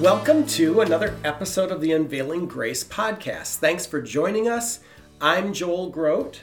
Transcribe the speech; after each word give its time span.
Welcome 0.00 0.46
to 0.46 0.80
another 0.80 1.16
episode 1.24 1.72
of 1.72 1.80
the 1.80 1.90
Unveiling 1.90 2.46
Grace 2.46 2.84
podcast. 2.84 3.56
Thanks 3.56 3.84
for 3.84 4.00
joining 4.00 4.48
us. 4.48 4.78
I'm 5.20 5.52
Joel 5.52 5.90
Groat. 5.90 6.42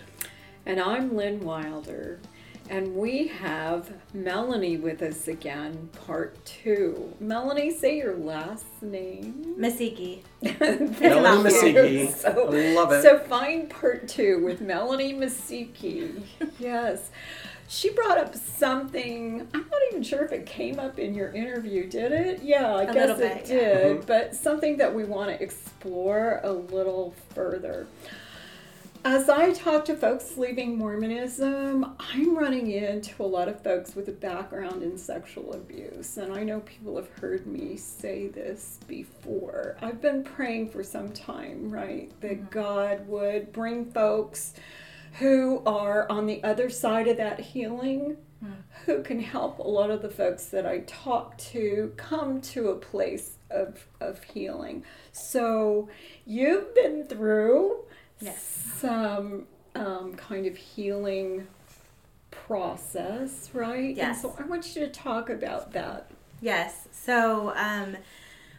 And 0.66 0.78
I'm 0.78 1.16
Lynn 1.16 1.40
Wilder. 1.40 2.20
And 2.70 2.94
we 2.98 3.28
have 3.28 3.94
Melanie 4.14 4.76
with 4.76 5.02
us 5.02 5.30
again, 5.30 5.90
part 6.06 6.44
two. 6.44 7.14
Melanie, 7.22 7.72
say 7.72 7.96
your 7.96 8.18
last 8.18 8.66
name. 8.82 9.56
Masiki. 9.58 10.20
Melanie 10.42 11.50
Masiki. 11.50 12.14
So, 12.14 12.54
I 12.54 12.74
love 12.74 12.92
it. 12.92 13.04
So 13.04 13.20
find 13.20 13.70
part 13.70 14.10
two 14.10 14.44
with 14.44 14.60
Melanie 14.60 15.14
Masiki. 15.14 16.24
yes. 16.60 17.10
She 17.68 17.90
brought 17.90 18.18
up 18.18 18.36
something. 18.36 19.48
I'm 19.54 19.62
not 19.62 19.82
even 19.90 20.04
sure 20.04 20.24
if 20.24 20.32
it 20.32 20.46
came 20.46 20.80
up 20.80 21.00
in 21.00 21.16
your 21.16 21.32
interview, 21.32 21.90
did 21.90 22.12
it? 22.12 22.44
Yeah, 22.44 22.74
I 22.76 22.84
A 22.84 22.94
guess 22.94 23.18
little 23.18 23.22
it 23.24 23.46
bit, 23.46 23.50
yeah. 23.50 23.56
did. 23.56 24.02
Mhm. 24.02 24.06
But 24.06 24.36
something 24.36 24.78
that 24.78 24.94
we 24.94 25.04
want 25.04 25.30
to 25.36 25.44
explore 25.44 26.42
a 26.44 26.52
little 26.52 27.14
further. 27.34 27.88
As 29.04 29.30
I 29.30 29.52
talk 29.54 29.86
to 29.86 29.96
folks 29.96 30.36
leaving 30.36 30.78
Mormonism, 30.80 31.96
I'm 32.00 32.36
running 32.36 32.72
into 32.72 33.22
a 33.24 33.26
lot 33.28 33.48
of 33.48 33.62
folks 33.62 33.96
with 33.96 34.08
a 34.10 34.12
background 34.12 34.82
in 34.82 34.98
sexual 34.98 35.54
abuse. 35.54 36.18
And 36.18 36.34
I 36.34 36.44
know 36.44 36.62
people 36.62 36.96
have 36.96 37.10
heard 37.20 37.46
me 37.46 37.78
say 37.78 38.28
this 38.28 38.80
before. 38.88 39.76
I've 39.82 40.02
been 40.02 40.24
praying 40.24 40.70
for 40.70 40.82
some 40.84 41.12
time, 41.12 41.70
right? 41.70 42.12
That 42.22 42.50
God 42.50 43.08
would 43.08 43.54
bring 43.54 43.86
folks 43.92 44.54
who 45.20 45.62
are 45.66 46.10
on 46.12 46.26
the 46.26 46.44
other 46.44 46.70
side 46.70 47.08
of 47.08 47.18
that 47.18 47.40
healing, 47.40 48.18
who 48.86 49.02
can 49.02 49.20
help 49.20 49.58
a 49.60 49.64
lot 49.68 49.90
of 49.90 50.02
the 50.02 50.10
folks 50.10 50.46
that 50.48 50.66
I 50.66 50.80
talk 50.86 51.38
to 51.40 51.94
come 51.98 52.42
to 52.42 52.70
a 52.70 52.76
place 52.76 53.38
of, 53.50 53.88
of 54.00 54.22
healing. 54.24 54.84
So 55.12 55.90
you've 56.26 56.74
been 56.76 57.06
through 57.08 57.78
Yes. 58.22 58.68
some 58.80 59.48
um, 59.74 60.14
kind 60.16 60.46
of 60.46 60.56
healing 60.56 61.48
process, 62.32 63.50
right? 63.54 63.90
And 63.90 63.98
Yes. 63.98 64.22
so 64.22 64.36
I 64.40 64.44
want 64.44 64.76
you 64.76 64.86
to 64.86 64.92
talk 64.92 65.30
about 65.30 65.72
that. 65.74 66.12
Yes. 66.42 66.88
So, 66.92 67.54
um, 67.56 67.98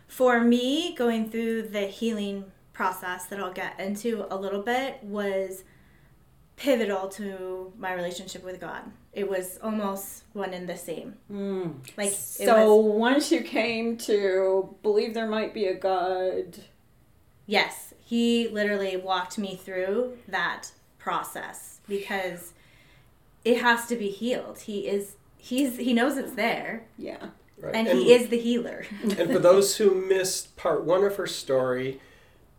for 0.09 0.41
me, 0.41 0.95
going 0.97 1.31
through 1.31 1.63
the 1.69 1.83
healing 1.87 2.51
process 2.73 3.27
that 3.27 3.39
I'll 3.41 3.53
get 3.53 3.79
into 3.79 4.27
a 4.31 4.37
little 4.37 4.63
bit 4.63 5.03
was 5.03 5.65
pivotal 6.57 7.09
to 7.09 7.73
my 7.79 7.93
relationship 7.93 8.43
with 8.43 8.61
God. 8.61 8.83
It 9.13 9.29
was 9.29 9.59
almost 9.63 10.25
one 10.33 10.53
and 10.55 10.69
the 10.69 10.77
same. 10.77 11.15
Mm. 11.31 11.75
Like, 11.97 12.09
it 12.09 12.15
So 12.15 12.77
was, 12.77 12.95
once 12.95 13.33
you 13.33 13.43
came 13.43 13.97
to 13.99 14.75
believe 14.83 15.15
there 15.15 15.29
might 15.29 15.53
be 15.53 15.67
a 15.67 15.75
God, 15.75 16.59
yes, 17.47 17.95
he 18.01 18.49
literally 18.49 18.97
walked 18.97 19.39
me 19.39 19.57
through 19.57 20.17
that 20.29 20.71
process 20.99 21.81
because 21.89 22.53
it 23.45 23.61
has 23.61 23.87
to 23.87 23.97
be 23.97 24.09
healed. 24.11 24.61
He 24.61 24.89
is, 24.89 25.17
he's, 25.37 25.77
he 25.77 25.93
knows 25.93 26.17
it's 26.17 26.33
there 26.33 26.87
yeah. 26.99 27.29
Right. 27.61 27.75
and 27.75 27.89
he 27.89 28.13
is 28.13 28.29
the 28.29 28.39
healer. 28.39 28.87
and 29.03 29.31
for 29.31 29.39
those 29.39 29.77
who 29.77 29.95
missed 29.95 30.57
part 30.57 30.85
one 30.85 31.05
of 31.05 31.17
her 31.17 31.27
story, 31.27 32.01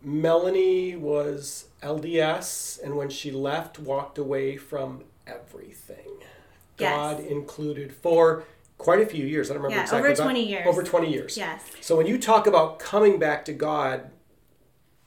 Melanie 0.02 0.96
was 0.96 1.67
LDS, 1.82 2.82
and 2.82 2.96
when 2.96 3.08
she 3.10 3.30
left, 3.30 3.78
walked 3.78 4.18
away 4.18 4.56
from 4.56 5.04
everything. 5.26 6.06
Yes. 6.78 6.90
God 6.94 7.20
included 7.20 7.92
for 7.92 8.44
quite 8.78 9.00
a 9.00 9.06
few 9.06 9.26
years. 9.26 9.50
I 9.50 9.54
don't 9.54 9.62
remember 9.62 9.76
Yeah, 9.80 9.82
exactly. 9.82 9.98
over 10.10 10.12
about- 10.12 10.22
20 10.24 10.48
years. 10.48 10.66
Over 10.66 10.82
20 10.82 11.10
years. 11.12 11.36
Yes. 11.36 11.62
So 11.80 11.96
when 11.96 12.06
you 12.06 12.18
talk 12.18 12.46
about 12.46 12.78
coming 12.78 13.18
back 13.18 13.44
to 13.46 13.52
God, 13.52 14.10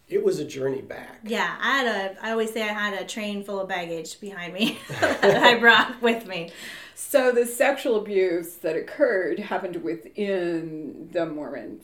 it 0.10 0.24
was 0.26 0.40
a 0.40 0.46
journey 0.46 0.82
back. 0.82 1.20
Yeah, 1.24 1.56
I 1.62 1.78
had 1.78 1.88
a. 1.88 2.26
I 2.26 2.32
always 2.32 2.52
say 2.52 2.64
I 2.64 2.74
had 2.74 2.94
a 3.02 3.06
train 3.06 3.46
full 3.46 3.62
of 3.62 3.70
baggage 3.70 4.20
behind 4.20 4.54
me 4.54 4.78
that 5.00 5.24
I 5.42 5.58
brought 5.58 6.02
with 6.02 6.28
me. 6.28 6.52
So 6.96 7.32
the 7.32 7.46
sexual 7.46 7.96
abuse 7.96 8.56
that 8.58 8.76
occurred 8.76 9.40
happened 9.40 9.78
within 9.84 11.08
the 11.14 11.26
Mormon 11.26 11.80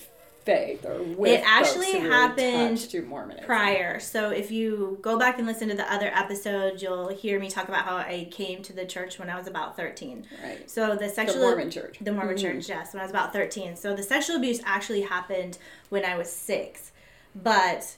faith, 0.48 0.86
or 0.86 1.04
with 1.04 1.32
It 1.32 1.44
actually 1.46 1.92
happened 2.00 2.78
to 2.90 3.02
Mormonism. 3.04 3.46
Prior, 3.46 4.00
so 4.00 4.32
if 4.32 4.50
you 4.50 4.98
go 5.02 5.20
back 5.20 5.38
and 5.38 5.46
listen 5.46 5.68
to 5.70 5.76
the 5.76 5.92
other 5.94 6.08
episodes, 6.08 6.82
you'll 6.82 7.10
hear 7.10 7.40
me 7.40 7.50
talk 7.50 7.68
about 7.68 7.84
how 7.86 7.98
I 7.98 8.28
came 8.32 8.64
to 8.64 8.74
the 8.74 8.86
church 8.86 9.20
when 9.20 9.30
I 9.30 9.38
was 9.38 9.46
about 9.46 9.76
thirteen. 9.78 10.26
Right. 10.44 10.68
So 10.70 10.96
the 10.96 11.10
sexual 11.10 11.42
The 11.42 11.46
Mormon 11.48 11.70
church. 11.72 11.98
the 12.02 12.12
Mormon 12.14 12.36
Mhm. 12.38 12.42
church, 12.42 12.70
yes, 12.70 12.94
when 12.94 13.02
I 13.02 13.04
was 13.04 13.12
about 13.12 13.34
13. 13.34 13.76
So 13.76 13.94
the 13.94 14.04
sexual 14.04 14.38
abuse 14.38 14.62
actually 14.66 15.02
happened 15.02 15.58
when 15.90 16.06
I 16.06 16.18
was 16.18 16.32
six. 16.32 16.92
But 17.36 17.96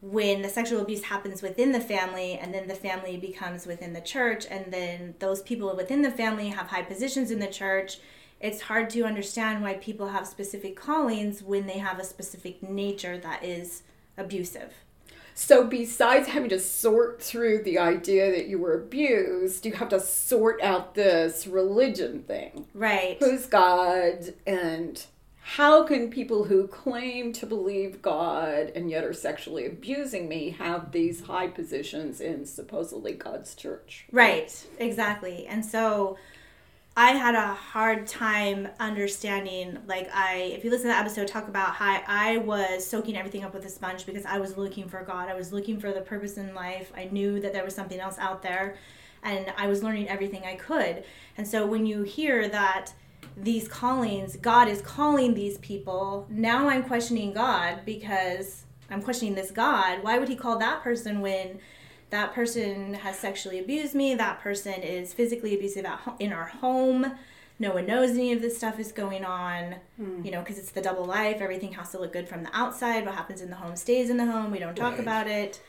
when 0.00 0.42
the 0.42 0.48
sexual 0.48 0.80
abuse 0.80 1.04
happens 1.04 1.42
within 1.42 1.72
the 1.72 1.80
family 1.80 2.32
and 2.34 2.52
then 2.52 2.66
the 2.66 2.74
family 2.74 3.16
becomes 3.16 3.66
within 3.66 3.92
the 3.92 4.00
church 4.00 4.46
and 4.50 4.72
then 4.72 5.14
those 5.18 5.40
people 5.42 5.74
within 5.76 6.02
the 6.02 6.10
family 6.10 6.48
have 6.48 6.66
high 6.68 6.82
positions 6.82 7.30
in 7.30 7.38
the 7.38 7.46
church, 7.46 7.98
it's 8.44 8.60
hard 8.60 8.90
to 8.90 9.04
understand 9.04 9.62
why 9.62 9.72
people 9.72 10.08
have 10.08 10.26
specific 10.26 10.76
callings 10.76 11.42
when 11.42 11.66
they 11.66 11.78
have 11.78 11.98
a 11.98 12.04
specific 12.04 12.62
nature 12.62 13.16
that 13.16 13.42
is 13.42 13.84
abusive. 14.18 14.70
So 15.32 15.66
besides 15.66 16.28
having 16.28 16.50
to 16.50 16.60
sort 16.60 17.22
through 17.22 17.62
the 17.62 17.78
idea 17.78 18.30
that 18.30 18.46
you 18.46 18.58
were 18.58 18.74
abused, 18.74 19.64
you 19.64 19.72
have 19.72 19.88
to 19.88 19.98
sort 19.98 20.60
out 20.60 20.94
this 20.94 21.46
religion 21.46 22.22
thing. 22.24 22.66
Right. 22.74 23.16
Who's 23.18 23.46
God 23.46 24.34
and 24.46 25.02
how 25.40 25.84
can 25.84 26.10
people 26.10 26.44
who 26.44 26.68
claim 26.68 27.32
to 27.34 27.46
believe 27.46 28.02
God 28.02 28.72
and 28.74 28.90
yet 28.90 29.04
are 29.04 29.14
sexually 29.14 29.64
abusing 29.64 30.28
me 30.28 30.50
have 30.50 30.92
these 30.92 31.22
high 31.22 31.48
positions 31.48 32.20
in 32.20 32.44
supposedly 32.44 33.12
God's 33.12 33.54
church? 33.54 34.04
Right, 34.12 34.66
exactly. 34.78 35.46
And 35.46 35.64
so 35.64 36.18
I 36.96 37.10
had 37.10 37.34
a 37.34 37.54
hard 37.54 38.06
time 38.06 38.68
understanding 38.78 39.78
like 39.88 40.08
I 40.14 40.52
if 40.54 40.62
you 40.62 40.70
listen 40.70 40.86
to 40.86 40.92
the 40.92 40.98
episode 40.98 41.26
talk 41.26 41.48
about 41.48 41.74
how 41.74 42.00
I 42.06 42.36
was 42.38 42.86
soaking 42.86 43.16
everything 43.16 43.42
up 43.42 43.52
with 43.52 43.64
a 43.64 43.68
sponge 43.68 44.06
because 44.06 44.24
I 44.24 44.38
was 44.38 44.56
looking 44.56 44.88
for 44.88 45.02
God. 45.02 45.28
I 45.28 45.34
was 45.34 45.52
looking 45.52 45.80
for 45.80 45.92
the 45.92 46.02
purpose 46.02 46.36
in 46.36 46.54
life. 46.54 46.92
I 46.96 47.06
knew 47.06 47.40
that 47.40 47.52
there 47.52 47.64
was 47.64 47.74
something 47.74 47.98
else 47.98 48.16
out 48.18 48.42
there 48.42 48.76
and 49.24 49.52
I 49.56 49.66
was 49.66 49.82
learning 49.82 50.08
everything 50.08 50.44
I 50.44 50.54
could. 50.54 51.02
And 51.36 51.48
so 51.48 51.66
when 51.66 51.84
you 51.84 52.02
hear 52.02 52.48
that 52.48 52.92
these 53.36 53.66
callings, 53.66 54.36
God 54.36 54.68
is 54.68 54.80
calling 54.80 55.34
these 55.34 55.58
people, 55.58 56.28
now 56.30 56.68
I'm 56.68 56.84
questioning 56.84 57.32
God 57.32 57.80
because 57.84 58.66
I'm 58.88 59.02
questioning 59.02 59.34
this 59.34 59.50
God. 59.50 60.04
Why 60.04 60.20
would 60.20 60.28
he 60.28 60.36
call 60.36 60.58
that 60.58 60.84
person 60.84 61.20
when 61.20 61.58
that 62.10 62.32
person 62.34 62.94
has 62.94 63.18
sexually 63.18 63.58
abused 63.58 63.94
me 63.94 64.14
that 64.14 64.40
person 64.40 64.74
is 64.82 65.12
physically 65.12 65.54
abusive 65.54 65.84
at 65.84 65.98
ho- 66.00 66.16
in 66.18 66.32
our 66.32 66.46
home 66.46 67.12
no 67.58 67.72
one 67.72 67.86
knows 67.86 68.10
any 68.10 68.32
of 68.32 68.40
this 68.42 68.56
stuff 68.56 68.78
is 68.78 68.90
going 68.92 69.24
on 69.24 69.76
you 69.98 70.30
know 70.30 70.40
because 70.40 70.58
it's 70.58 70.70
the 70.72 70.80
double 70.82 71.04
life 71.04 71.38
everything 71.40 71.72
has 71.72 71.90
to 71.90 71.98
look 71.98 72.12
good 72.12 72.28
from 72.28 72.42
the 72.42 72.50
outside 72.56 73.04
what 73.04 73.14
happens 73.14 73.40
in 73.40 73.48
the 73.50 73.56
home 73.56 73.76
stays 73.76 74.10
in 74.10 74.16
the 74.16 74.26
home 74.26 74.50
we 74.50 74.58
don't 74.58 74.76
talk 74.76 74.92
Right. 74.92 75.00
about 75.00 75.26
it 75.28 75.60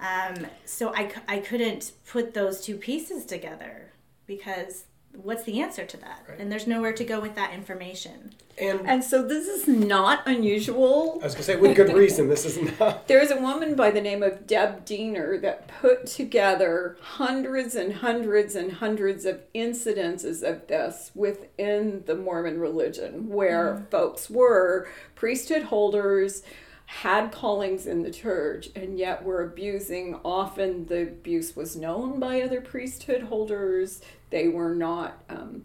um, 0.00 0.46
so 0.64 0.94
I, 0.94 1.08
c- 1.08 1.20
I 1.28 1.38
couldn't 1.40 1.92
put 2.06 2.32
those 2.32 2.60
two 2.62 2.76
pieces 2.76 3.26
together 3.26 3.92
because 4.26 4.84
what's 5.12 5.42
the 5.44 5.60
answer 5.60 5.84
to 5.84 5.96
that 5.96 6.24
Right. 6.28 6.38
and 6.38 6.50
there's 6.50 6.66
nowhere 6.66 6.92
to 6.92 7.04
go 7.04 7.20
with 7.20 7.34
that 7.34 7.52
information 7.52 8.32
And 8.58 8.86
And 8.88 9.02
so 9.02 9.26
this 9.26 9.48
is 9.48 9.66
not 9.66 10.22
unusual. 10.26 11.18
I 11.22 11.24
was 11.24 11.34
going 11.34 11.36
to 11.36 11.42
say, 11.44 11.56
with 11.56 11.76
good 11.76 11.94
reason, 12.04 12.28
this 12.28 12.44
is 12.44 12.78
not. 12.78 13.08
There's 13.08 13.30
a 13.30 13.40
woman 13.40 13.74
by 13.74 13.90
the 13.90 14.00
name 14.00 14.22
of 14.22 14.46
Deb 14.46 14.84
Diener 14.84 15.38
that 15.38 15.68
put 15.80 16.06
together 16.06 16.96
hundreds 17.00 17.74
and 17.74 17.94
hundreds 17.94 18.54
and 18.54 18.72
hundreds 18.72 19.24
of 19.24 19.40
incidences 19.54 20.42
of 20.42 20.66
this 20.66 21.10
within 21.14 22.02
the 22.06 22.14
Mormon 22.14 22.60
religion, 22.60 23.30
where 23.30 23.74
mm-hmm. 23.74 23.84
folks 23.86 24.28
were 24.28 24.88
priesthood 25.14 25.64
holders, 25.64 26.42
had 26.84 27.30
callings 27.30 27.86
in 27.86 28.02
the 28.02 28.10
church, 28.10 28.68
and 28.74 28.98
yet 28.98 29.24
were 29.24 29.42
abusing. 29.42 30.18
Often 30.24 30.86
the 30.86 31.02
abuse 31.02 31.54
was 31.56 31.76
known 31.76 32.18
by 32.18 32.42
other 32.42 32.60
priesthood 32.60 33.22
holders. 33.22 34.02
They 34.30 34.48
were 34.48 34.74
not 34.74 35.22
um, 35.28 35.64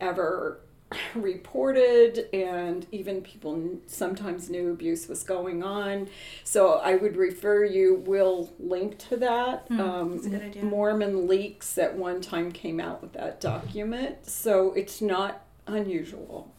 ever 0.00 0.60
reported 1.14 2.28
and 2.34 2.86
even 2.90 3.22
people 3.22 3.78
sometimes 3.86 4.50
knew 4.50 4.70
abuse 4.72 5.06
was 5.08 5.22
going 5.22 5.62
on 5.62 6.08
so 6.42 6.74
i 6.80 6.96
would 6.96 7.16
refer 7.16 7.64
you 7.64 8.02
we'll 8.06 8.52
link 8.58 8.98
to 8.98 9.16
that 9.16 9.66
um, 9.70 10.14
that's 10.14 10.26
a 10.26 10.30
good 10.30 10.42
idea. 10.42 10.62
mormon 10.64 11.28
leaks 11.28 11.78
at 11.78 11.94
one 11.96 12.20
time 12.20 12.50
came 12.50 12.80
out 12.80 13.00
with 13.00 13.12
that 13.12 13.40
document 13.40 14.26
so 14.26 14.72
it's 14.72 15.00
not 15.00 15.44
unusual 15.68 16.52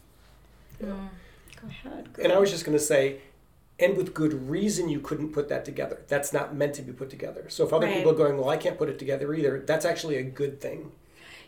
Mm. 0.81 1.09
go 1.61 1.67
ahead 1.67 2.07
And 2.23 2.31
I 2.31 2.39
was 2.39 2.49
just 2.49 2.65
going 2.65 2.75
to 2.77 2.83
say, 2.83 3.19
and 3.79 3.95
with 3.95 4.15
good 4.15 4.49
reason, 4.49 4.89
you 4.89 4.99
couldn't 4.99 5.31
put 5.31 5.47
that 5.49 5.63
together. 5.63 6.01
That's 6.07 6.33
not 6.33 6.55
meant 6.55 6.73
to 6.75 6.81
be 6.81 6.91
put 6.91 7.11
together. 7.11 7.45
So 7.49 7.63
if 7.65 7.71
other 7.73 7.85
Right. 7.85 7.97
people 7.97 8.13
are 8.13 8.15
going, 8.15 8.37
well, 8.37 8.49
I 8.49 8.57
can't 8.57 8.79
put 8.79 8.89
it 8.89 8.97
together 8.97 9.31
either, 9.33 9.59
that's 9.67 9.85
actually 9.85 10.15
a 10.17 10.23
good 10.23 10.59
thing. 10.59 10.91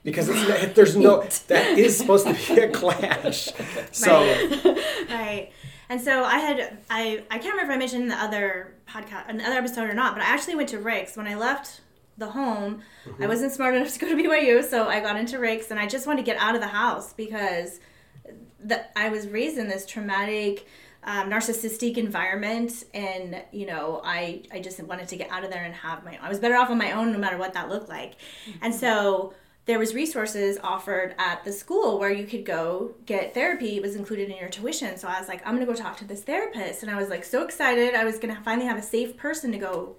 Because 0.03 0.27
there's 0.73 0.97
no, 0.97 1.23
that 1.47 1.77
is 1.77 1.97
supposed 1.97 2.27
to 2.27 2.33
be 2.33 2.61
a 2.61 2.69
clash. 2.69 3.49
So, 3.91 4.11
right. 5.09 5.51
And 5.89 6.01
so 6.01 6.23
i 6.23 6.39
had 6.39 6.77
i 6.89 7.23
i 7.29 7.37
can't 7.37 7.53
remember 7.53 7.71
if 7.71 7.75
i 7.75 7.77
mentioned 7.77 8.03
in 8.03 8.09
the 8.09 8.15
other 8.15 8.73
podcast 8.87 9.29
another 9.29 9.57
episode 9.57 9.87
or 9.87 9.93
not 9.93 10.15
but 10.15 10.23
i 10.23 10.27
actually 10.27 10.55
went 10.55 10.69
to 10.69 10.79
Ricks. 10.79 11.15
When 11.15 11.27
i 11.27 11.35
left 11.35 11.81
the 12.17 12.31
home 12.31 12.81
i 13.19 13.27
wasn't 13.27 13.51
smart 13.51 13.75
enough 13.75 13.93
to 13.93 13.99
go 13.99 14.09
to 14.09 14.15
byu 14.15 14.63
so 14.63 14.87
i 14.87 14.99
got 14.99 15.17
into 15.17 15.37
Ricks 15.37 15.69
and 15.69 15.79
i 15.79 15.85
just 15.85 16.07
wanted 16.07 16.25
to 16.25 16.25
get 16.25 16.41
out 16.41 16.55
of 16.55 16.61
the 16.61 16.67
house 16.67 17.13
because 17.13 17.79
the, 18.63 18.83
i 18.97 19.09
was 19.09 19.27
raised 19.27 19.57
in 19.59 19.67
this 19.67 19.85
traumatic 19.85 20.65
um, 21.03 21.29
narcissistic 21.29 21.97
environment 21.97 22.85
and 22.93 23.43
you 23.51 23.65
know 23.65 24.01
I, 24.03 24.43
I 24.51 24.61
just 24.61 24.81
wanted 24.81 25.09
to 25.09 25.15
get 25.15 25.29
out 25.29 25.43
of 25.43 25.51
there 25.51 25.63
and 25.63 25.75
have 25.75 26.03
my 26.03 26.17
i 26.21 26.29
was 26.29 26.39
better 26.39 26.55
off 26.55 26.69
on 26.69 26.77
my 26.77 26.93
own 26.93 27.11
no 27.11 27.17
matter 27.19 27.37
what 27.37 27.53
that 27.53 27.69
looked 27.69 27.89
like. 27.89 28.13
And 28.61 28.73
so 28.73 29.33
there 29.65 29.79
was 29.79 29.95
resources 29.95 30.57
offered 30.61 31.15
at 31.17 31.43
the 31.45 31.51
school 31.51 31.97
where 31.97 32.11
you 32.11 32.25
could 32.25 32.45
go 32.45 32.95
get 33.05 33.33
therapy. 33.33 33.77
It 33.77 33.81
was 33.81 33.95
included 33.95 34.29
in 34.29 34.37
your 34.37 34.49
tuition. 34.49 34.97
So 34.97 35.07
i 35.07 35.19
was 35.19 35.27
like 35.27 35.45
i'm 35.45 35.53
gonna 35.53 35.65
go 35.65 35.73
talk 35.73 35.97
to 35.97 36.05
this 36.05 36.23
therapist. 36.23 36.83
And 36.83 36.91
i 36.91 36.97
was 36.97 37.09
like 37.09 37.23
so 37.23 37.43
excited. 37.43 37.95
I 37.95 38.03
was 38.03 38.19
gonna 38.19 38.41
finally 38.43 38.67
have 38.67 38.77
a 38.77 38.83
safe 38.83 39.15
person 39.15 39.51
to 39.51 39.57
go 39.57 39.95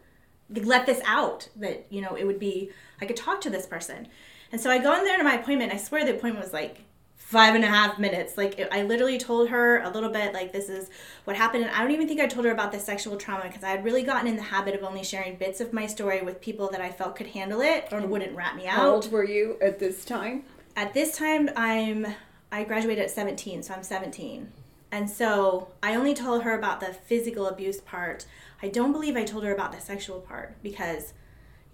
let 0.50 0.84
this 0.84 1.00
out 1.06 1.48
that 1.56 1.86
you 1.90 2.02
know 2.02 2.14
it 2.14 2.24
would 2.24 2.38
be 2.38 2.70
i 3.00 3.06
could 3.06 3.16
talk 3.16 3.40
to 3.42 3.50
this 3.50 3.66
person. 3.66 4.08
And 4.52 4.60
so 4.60 4.70
i 4.70 4.78
go 4.78 4.94
in 4.98 5.04
there 5.04 5.16
to 5.16 5.24
my 5.24 5.34
appointment. 5.34 5.72
I 5.72 5.78
swear 5.78 6.04
the 6.04 6.16
appointment 6.16 6.44
was 6.44 6.52
like 6.52 6.82
five 7.26 7.54
and 7.54 7.64
a 7.64 7.68
half 7.68 7.98
minutes. 7.98 8.36
Like 8.36 8.58
it, 8.58 8.68
i 8.70 8.82
literally 8.82 9.18
told 9.18 9.48
her 9.48 9.80
a 9.82 9.90
little 9.90 10.10
bit 10.10 10.32
like 10.34 10.52
this 10.52 10.68
is 10.68 10.90
what 11.24 11.36
happened 11.36 11.64
and 11.64 11.72
i 11.74 11.80
don't 11.80 11.90
even 11.90 12.08
think 12.08 12.20
i 12.20 12.26
told 12.26 12.44
her 12.44 12.52
about 12.52 12.72
the 12.72 12.78
sexual 12.78 13.16
trauma 13.16 13.44
because 13.44 13.64
i 13.64 13.70
had 13.70 13.84
really 13.84 14.02
gotten 14.02 14.26
in 14.26 14.36
the 14.36 14.42
habit 14.42 14.74
of 14.74 14.82
only 14.82 15.02
sharing 15.02 15.36
bits 15.36 15.60
of 15.60 15.72
my 15.72 15.86
story 15.86 16.22
with 16.22 16.40
people 16.40 16.68
that 16.70 16.80
i 16.80 16.90
felt 16.90 17.16
could 17.16 17.28
handle 17.28 17.60
it 17.60 17.88
or 17.92 18.00
mm-hmm. 18.00 18.10
wouldn't 18.10 18.36
rat 18.36 18.56
me 18.56 18.66
out. 18.66 18.76
how 18.76 18.90
old 18.90 19.10
were 19.10 19.24
you 19.24 19.56
at 19.62 19.78
this 19.78 20.04
time? 20.04 20.44
At 20.76 20.92
this 20.94 21.16
time 21.16 21.50
i'm 21.56 22.06
i 22.52 22.64
graduated 22.64 23.04
at 23.04 23.10
17 23.10 23.62
so 23.62 23.74
i'm 23.74 23.82
17 23.82 24.50
and 24.90 25.08
so 25.08 25.68
i 25.82 25.94
only 25.94 26.14
told 26.14 26.42
her 26.42 26.56
about 26.56 26.80
the 26.80 26.92
physical 26.92 27.46
abuse 27.46 27.80
part. 27.80 28.26
I 28.62 28.68
don't 28.68 28.92
believe 28.92 29.16
i 29.16 29.24
told 29.24 29.44
her 29.44 29.54
about 29.54 29.72
the 29.72 29.80
sexual 29.80 30.20
part 30.20 30.56
because 30.62 31.12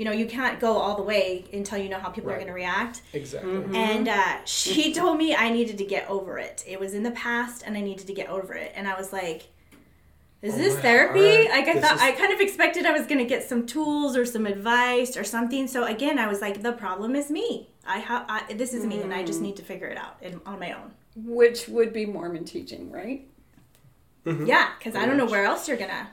you 0.01 0.07
know 0.07 0.13
you 0.13 0.25
can't 0.25 0.59
go 0.59 0.79
all 0.79 0.97
the 0.97 1.03
way 1.03 1.45
until 1.53 1.77
you 1.77 1.91
know 1.91 1.99
how 1.99 2.09
people 2.09 2.31
are 2.31 2.37
going 2.37 2.47
to 2.47 2.55
react. 2.55 3.03
Exactly. 3.13 3.53
Mm-hmm. 3.53 3.75
and 3.75 4.09
uh, 4.09 4.39
she 4.47 4.95
told 5.01 5.19
me 5.19 5.35
i 5.35 5.51
needed 5.51 5.77
to 5.77 5.85
get 5.85 6.09
over 6.09 6.39
it. 6.39 6.65
It 6.67 6.81
was 6.81 6.95
in 6.95 7.03
the 7.03 7.11
past 7.11 7.63
and 7.67 7.77
i 7.77 7.83
needed 7.83 8.07
to 8.07 8.15
get 8.15 8.31
over 8.31 8.55
it. 8.55 8.73
And 8.75 8.89
i 8.89 8.97
was 8.97 9.13
like 9.13 9.49
is 10.41 10.55
Oh 10.55 10.57
this 10.57 10.79
therapy? 10.79 11.45
heart. 11.45 11.51
like 11.51 11.69
i 11.69 11.75
This 11.75 11.85
thought 11.85 11.97
is- 11.97 12.01
i 12.01 12.13
kind 12.13 12.33
of 12.33 12.41
expected 12.41 12.87
i 12.87 12.93
was 12.93 13.07
going 13.07 13.19
to 13.19 13.27
get 13.27 13.47
some 13.47 13.67
tools 13.67 14.17
or 14.17 14.25
some 14.25 14.47
advice 14.47 15.19
or 15.19 15.25
something. 15.25 15.69
So 15.69 15.85
again 15.85 16.19
i 16.19 16.27
was 16.27 16.41
like 16.41 16.63
the 16.63 16.73
problem 16.73 17.15
is 17.15 17.31
me. 17.31 17.69
I 17.87 17.99
have 17.99 18.57
this 18.57 18.73
is 18.73 18.87
me 18.87 19.03
and 19.03 19.13
i 19.13 19.23
just 19.23 19.41
mm. 19.41 19.49
need 19.49 19.57
to 19.57 19.63
figure 19.63 19.89
it 19.89 19.99
out 19.99 20.17
in, 20.23 20.41
on 20.47 20.59
my 20.59 20.73
own. 20.73 20.93
Which 21.15 21.69
would 21.69 21.93
be 21.93 22.07
mormon 22.07 22.47
teaching 22.47 22.91
right? 22.91 23.29
Mm-hmm. 24.25 24.47
Yeah 24.47 24.71
because 24.79 24.95
i 24.95 25.05
don't 25.05 25.19
know 25.19 25.27
where 25.27 25.45
else 25.45 25.69
you're 25.69 25.77
going 25.77 25.91
to 25.91 26.07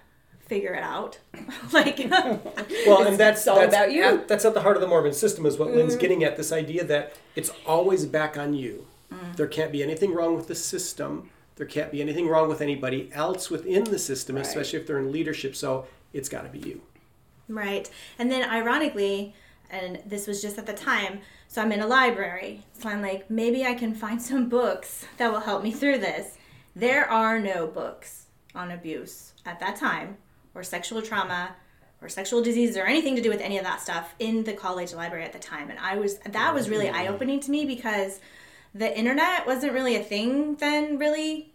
figure 0.48 0.74
it 0.74 0.84
out 0.84 1.20
like 1.74 2.00
Well, 2.10 3.04
and 3.08 3.18
that's 3.18 3.48
all 3.48 3.58
that's 3.58 3.74
about 3.74 3.92
you. 3.92 4.04
At, 4.04 4.28
that's 4.28 4.46
at 4.46 4.54
the 4.54 4.62
heart 4.62 4.76
of 4.78 4.82
the 4.82 4.88
Mormon 4.88 5.14
system, 5.14 5.46
is 5.46 5.58
what 5.58 5.70
Mm-hmm. 5.70 5.78
Lynn's 5.78 5.96
getting 5.96 6.24
at. 6.24 6.38
This 6.38 6.52
idea 6.52 6.84
that 6.86 7.14
it's 7.36 7.52
always 7.66 8.06
back 8.06 8.38
on 8.38 8.54
you. 8.54 8.88
Mm. 9.14 9.36
There 9.36 9.48
can't 9.48 9.72
be 9.72 9.84
anything 9.84 10.14
wrong 10.14 10.36
with 10.36 10.48
the 10.48 10.56
system. 10.56 11.30
There 11.58 11.66
can't 11.68 11.92
be 11.92 12.02
anything 12.02 12.28
wrong 12.28 12.48
with 12.50 12.62
anybody 12.62 13.10
else 13.14 13.50
within 13.50 13.84
the 13.86 14.00
system, 14.00 14.36
Right. 14.36 14.46
especially 14.46 14.80
if 14.80 14.88
they're 14.88 15.00
in 15.00 15.12
leadership. 15.12 15.56
So 15.56 15.88
it's 16.14 16.30
got 16.30 16.44
to 16.44 16.50
be 16.50 16.60
you. 16.60 16.82
Right. 17.50 17.90
And 18.20 18.32
then 18.32 18.50
ironically, 18.50 19.34
and 19.70 20.00
this 20.06 20.28
was 20.28 20.42
just 20.42 20.58
at 20.58 20.66
the 20.66 20.74
time, 20.74 21.20
so 21.48 21.62
I'm 21.62 21.72
in 21.72 21.80
a 21.82 21.88
library. 21.88 22.64
So 22.74 22.90
I'm 22.90 23.02
like, 23.02 23.30
maybe 23.30 23.66
I 23.66 23.74
can 23.74 23.94
find 23.96 24.22
some 24.22 24.50
books 24.50 25.06
that 25.18 25.32
will 25.32 25.40
help 25.42 25.64
me 25.64 25.72
through 25.72 25.98
this. 26.00 26.38
There 26.76 27.10
are 27.10 27.40
no 27.40 27.66
books 27.68 28.26
on 28.54 28.72
abuse 28.72 29.34
at 29.46 29.60
that 29.62 29.76
time, 29.78 30.18
or 30.58 30.64
sexual 30.64 31.02
trauma, 31.02 31.56
or 32.02 32.10
sexual 32.10 32.42
disease, 32.42 32.76
or 32.76 32.84
anything 32.84 33.16
to 33.16 33.22
do 33.22 33.30
with 33.30 33.42
any 33.42 33.58
of 33.58 33.64
that 33.64 33.80
stuff 33.80 34.16
in 34.20 34.44
the 34.44 34.54
college 34.54 34.94
library 34.94 35.24
at 35.24 35.34
the 35.34 35.40
time. 35.40 35.70
And 35.70 35.80
I 35.80 35.98
was, 35.98 36.18
that 36.20 36.54
was 36.54 36.70
really 36.70 36.90
eye 36.90 37.08
opening 37.08 37.40
to 37.42 37.52
me 37.52 37.66
because 37.66 38.20
the 38.74 38.98
internet 38.98 39.48
wasn't 39.48 39.74
really 39.74 39.96
a 39.96 40.04
thing 40.04 40.56
then, 40.56 40.98
really. 40.98 41.54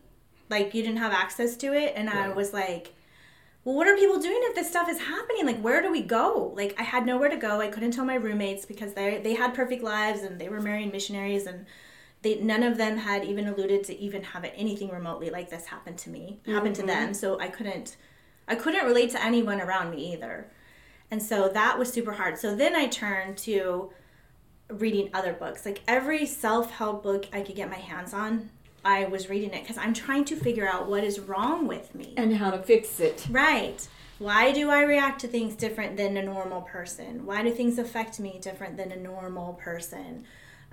Like, 0.48 0.74
you 0.74 0.82
didn't 0.82 0.98
have 0.98 1.12
access 1.12 1.56
to 1.58 1.72
it. 1.72 1.94
And 1.96 2.10
I 2.10 2.30
was 2.30 2.52
like, 2.52 2.94
well, 3.64 3.76
what 3.76 3.86
are 3.86 3.96
people 3.96 4.18
doing 4.18 4.40
if 4.42 4.56
this 4.56 4.68
stuff 4.68 4.88
is 4.88 4.98
happening? 4.98 5.46
Like, 5.46 5.60
where 5.60 5.80
do 5.80 5.92
we 5.92 6.02
go? 6.02 6.52
Like, 6.56 6.74
I 6.78 6.82
had 6.82 7.06
nowhere 7.06 7.28
to 7.28 7.36
go. 7.36 7.60
I 7.60 7.68
couldn't 7.68 7.92
tell 7.92 8.04
my 8.04 8.16
roommates 8.16 8.66
because 8.66 8.92
they 8.94 9.20
they 9.22 9.34
had 9.34 9.54
perfect 9.54 9.84
lives 9.84 10.22
and 10.22 10.40
they 10.40 10.48
were 10.48 10.60
marrying 10.60 10.90
missionaries, 10.90 11.46
and 11.46 11.66
they 12.22 12.40
none 12.40 12.64
of 12.64 12.76
them 12.76 12.98
had 12.98 13.24
even 13.24 13.46
alluded 13.46 13.84
to 13.84 13.96
even 13.96 14.24
have 14.24 14.44
anything 14.56 14.90
remotely 14.90 15.30
like 15.30 15.48
this 15.48 15.66
happen 15.66 15.94
to 15.96 16.10
me, 16.10 16.40
happen 16.44 16.72
to 16.72 16.82
mm-hmm. 16.82 16.88
them. 16.88 17.14
So 17.14 17.38
I 17.38 17.48
couldn't, 17.48 17.96
I 18.48 18.54
couldn't 18.54 18.84
relate 18.84 19.10
to 19.10 19.24
anyone 19.24 19.60
around 19.60 19.90
me 19.90 20.12
either, 20.12 20.48
and 21.10 21.22
so 21.22 21.48
that 21.48 21.78
was 21.78 21.92
super 21.92 22.12
hard. 22.12 22.38
So 22.38 22.54
then 22.54 22.74
I 22.74 22.86
turned 22.86 23.38
to 23.38 23.90
reading 24.68 25.10
other 25.12 25.32
books, 25.32 25.64
like 25.66 25.80
every 25.86 26.26
self 26.26 26.70
help 26.70 27.02
book 27.02 27.26
I 27.32 27.42
could 27.42 27.56
get 27.56 27.70
my 27.70 27.76
hands 27.76 28.14
on. 28.14 28.50
I 28.84 29.04
was 29.04 29.30
reading 29.30 29.52
it 29.52 29.62
because 29.62 29.78
I'm 29.78 29.94
trying 29.94 30.24
to 30.26 30.36
figure 30.36 30.68
out 30.68 30.88
what 30.88 31.04
is 31.04 31.20
wrong 31.20 31.68
with 31.68 31.94
me. 31.94 32.14
and 32.16 32.36
how 32.36 32.50
to 32.50 32.58
fix 32.58 32.98
it 32.98 33.26
Right. 33.30 33.86
Why 34.18 34.52
do 34.52 34.70
I 34.70 34.82
react 34.82 35.20
to 35.22 35.28
things 35.28 35.56
different 35.56 35.96
than 35.96 36.16
a 36.16 36.22
normal 36.22 36.62
person? 36.62 37.26
Why 37.26 37.42
do 37.42 37.50
things 37.50 37.76
affect 37.78 38.20
me 38.20 38.38
different 38.40 38.76
than 38.76 38.92
a 38.92 38.96
normal 38.96 39.54
person? 39.54 40.24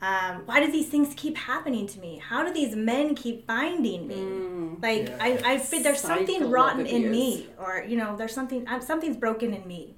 Um, 0.02 0.44
why 0.46 0.64
do 0.66 0.72
these 0.72 0.88
things 0.88 1.14
keep 1.16 1.38
happening 1.38 1.88
to 1.88 2.00
me? 2.00 2.22
How 2.24 2.46
do 2.46 2.54
these 2.54 2.76
men 2.76 3.16
keep 3.16 3.46
finding 3.46 4.08
me? 4.08 4.78
like 4.82 5.08
Yeah. 5.08 5.18
I, 5.20 5.54
I 5.54 5.58
feel 5.58 5.84
there's 5.84 6.00
something 6.00 6.50
rotten 6.50 6.86
in 6.86 7.06
abuse. 7.06 7.12
me, 7.12 7.48
or 7.58 7.84
you 7.88 7.98
know, 7.98 8.16
there's 8.16 8.34
something 8.34 8.68
um, 8.68 8.82
something's 8.82 9.18
broken 9.18 9.54
in 9.54 9.68
me. 9.68 9.96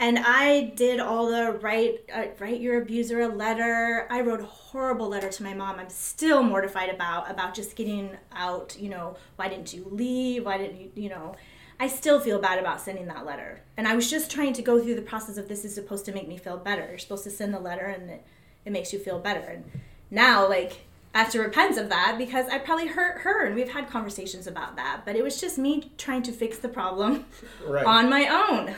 And 0.00 0.18
I 0.18 0.72
did 0.74 0.98
all 0.98 1.30
the 1.30 1.52
write 1.52 2.00
uh, 2.12 2.24
write 2.40 2.60
your 2.60 2.82
abuser 2.82 3.20
a 3.20 3.28
letter. 3.28 4.08
I 4.10 4.22
wrote 4.22 4.40
a 4.40 4.44
horrible 4.46 5.08
letter 5.08 5.30
to 5.30 5.42
my 5.42 5.54
mom. 5.54 5.78
I'm 5.78 5.90
still 5.90 6.42
mortified 6.42 6.90
about 6.90 7.30
about 7.30 7.54
just 7.54 7.76
getting 7.76 8.16
out. 8.32 8.76
You 8.78 8.88
know, 8.88 9.16
why 9.36 9.48
didn't 9.48 9.72
you 9.72 9.86
leave? 9.90 10.44
Why 10.46 10.58
didn't 10.58 10.80
you? 10.80 10.90
You 10.96 11.10
know, 11.10 11.36
I 11.78 11.86
still 11.86 12.18
feel 12.18 12.40
bad 12.40 12.58
about 12.58 12.80
sending 12.80 13.06
that 13.06 13.24
letter. 13.24 13.62
And 13.76 13.86
I 13.86 13.94
was 13.94 14.10
just 14.10 14.30
trying 14.30 14.52
to 14.54 14.62
go 14.62 14.82
through 14.82 14.96
the 14.96 15.02
process 15.02 15.36
of 15.36 15.48
this 15.48 15.64
is 15.64 15.74
supposed 15.74 16.04
to 16.06 16.12
make 16.12 16.26
me 16.26 16.38
feel 16.38 16.56
better. 16.56 16.86
You're 16.88 16.98
supposed 16.98 17.24
to 17.24 17.30
send 17.30 17.54
the 17.54 17.60
letter 17.60 17.86
and 17.86 18.10
it, 18.10 18.26
it 18.64 18.72
makes 18.72 18.92
you 18.92 18.98
feel 18.98 19.18
better. 19.18 19.40
And 19.40 19.64
now, 20.10 20.48
like, 20.48 20.82
I 21.14 21.18
have 21.22 21.30
to 21.32 21.40
repent 21.40 21.78
of 21.78 21.88
that 21.90 22.16
because 22.18 22.48
I 22.48 22.58
probably 22.58 22.88
hurt 22.88 23.18
her, 23.22 23.44
and 23.46 23.54
we've 23.54 23.70
had 23.72 23.88
conversations 23.88 24.46
about 24.46 24.76
that. 24.76 25.02
But 25.04 25.14
it 25.16 25.22
was 25.22 25.40
just 25.40 25.58
me 25.58 25.92
trying 25.98 26.22
to 26.24 26.32
fix 26.32 26.58
the 26.58 26.68
problem 26.68 27.24
Right. 27.66 27.84
on 27.86 28.10
my 28.10 28.26
own. 28.28 28.74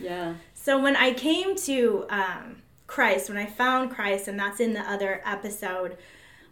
yeah 0.00 0.34
So 0.54 0.80
when 0.82 0.96
I 0.96 1.12
came 1.12 1.56
to 1.56 2.06
um, 2.10 2.62
Christ, 2.86 3.28
when 3.28 3.38
I 3.38 3.46
found 3.46 3.90
Christ, 3.90 4.28
and 4.28 4.38
that's 4.38 4.60
in 4.60 4.72
the 4.72 4.80
other 4.80 5.20
episode, 5.26 5.98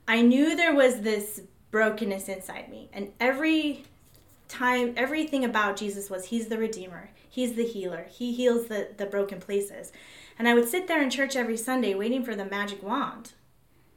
I 0.06 0.20
knew 0.22 0.54
there 0.54 0.74
was 0.74 1.00
this 1.00 1.40
brokenness 1.70 2.28
inside 2.28 2.70
me. 2.70 2.88
And 2.92 3.12
every 3.20 3.84
time, 4.48 4.94
everything 4.96 5.44
about 5.44 5.76
Jesus 5.76 6.08
was 6.10 6.26
He's 6.26 6.46
the 6.48 6.58
Redeemer, 6.58 7.10
He's 7.28 7.54
the 7.54 7.64
healer, 7.66 8.06
He 8.10 8.32
heals 8.32 8.66
the, 8.66 8.88
the 8.96 9.06
broken 9.06 9.40
places. 9.40 9.92
And 10.38 10.46
I 10.48 10.54
would 10.54 10.68
sit 10.68 10.86
there 10.88 11.02
in 11.02 11.10
church 11.10 11.34
every 11.36 11.56
Sunday 11.56 11.94
waiting 11.94 12.24
for 12.24 12.34
the 12.34 12.44
magic 12.44 12.82
wand. 12.82 13.32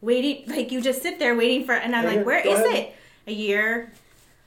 Waiting, 0.02 0.44
like 0.48 0.72
you 0.72 0.82
just 0.82 1.02
sit 1.02 1.20
there 1.20 1.36
waiting 1.36 1.66
for, 1.66 1.74
and 1.74 1.96
I'm 1.96 2.06
Yeah, 2.06 2.16
like, 2.16 2.26
where 2.26 2.40
is 2.40 2.60
ahead. 2.60 2.76
it? 2.76 2.94
A 3.28 3.34
year, 3.34 3.92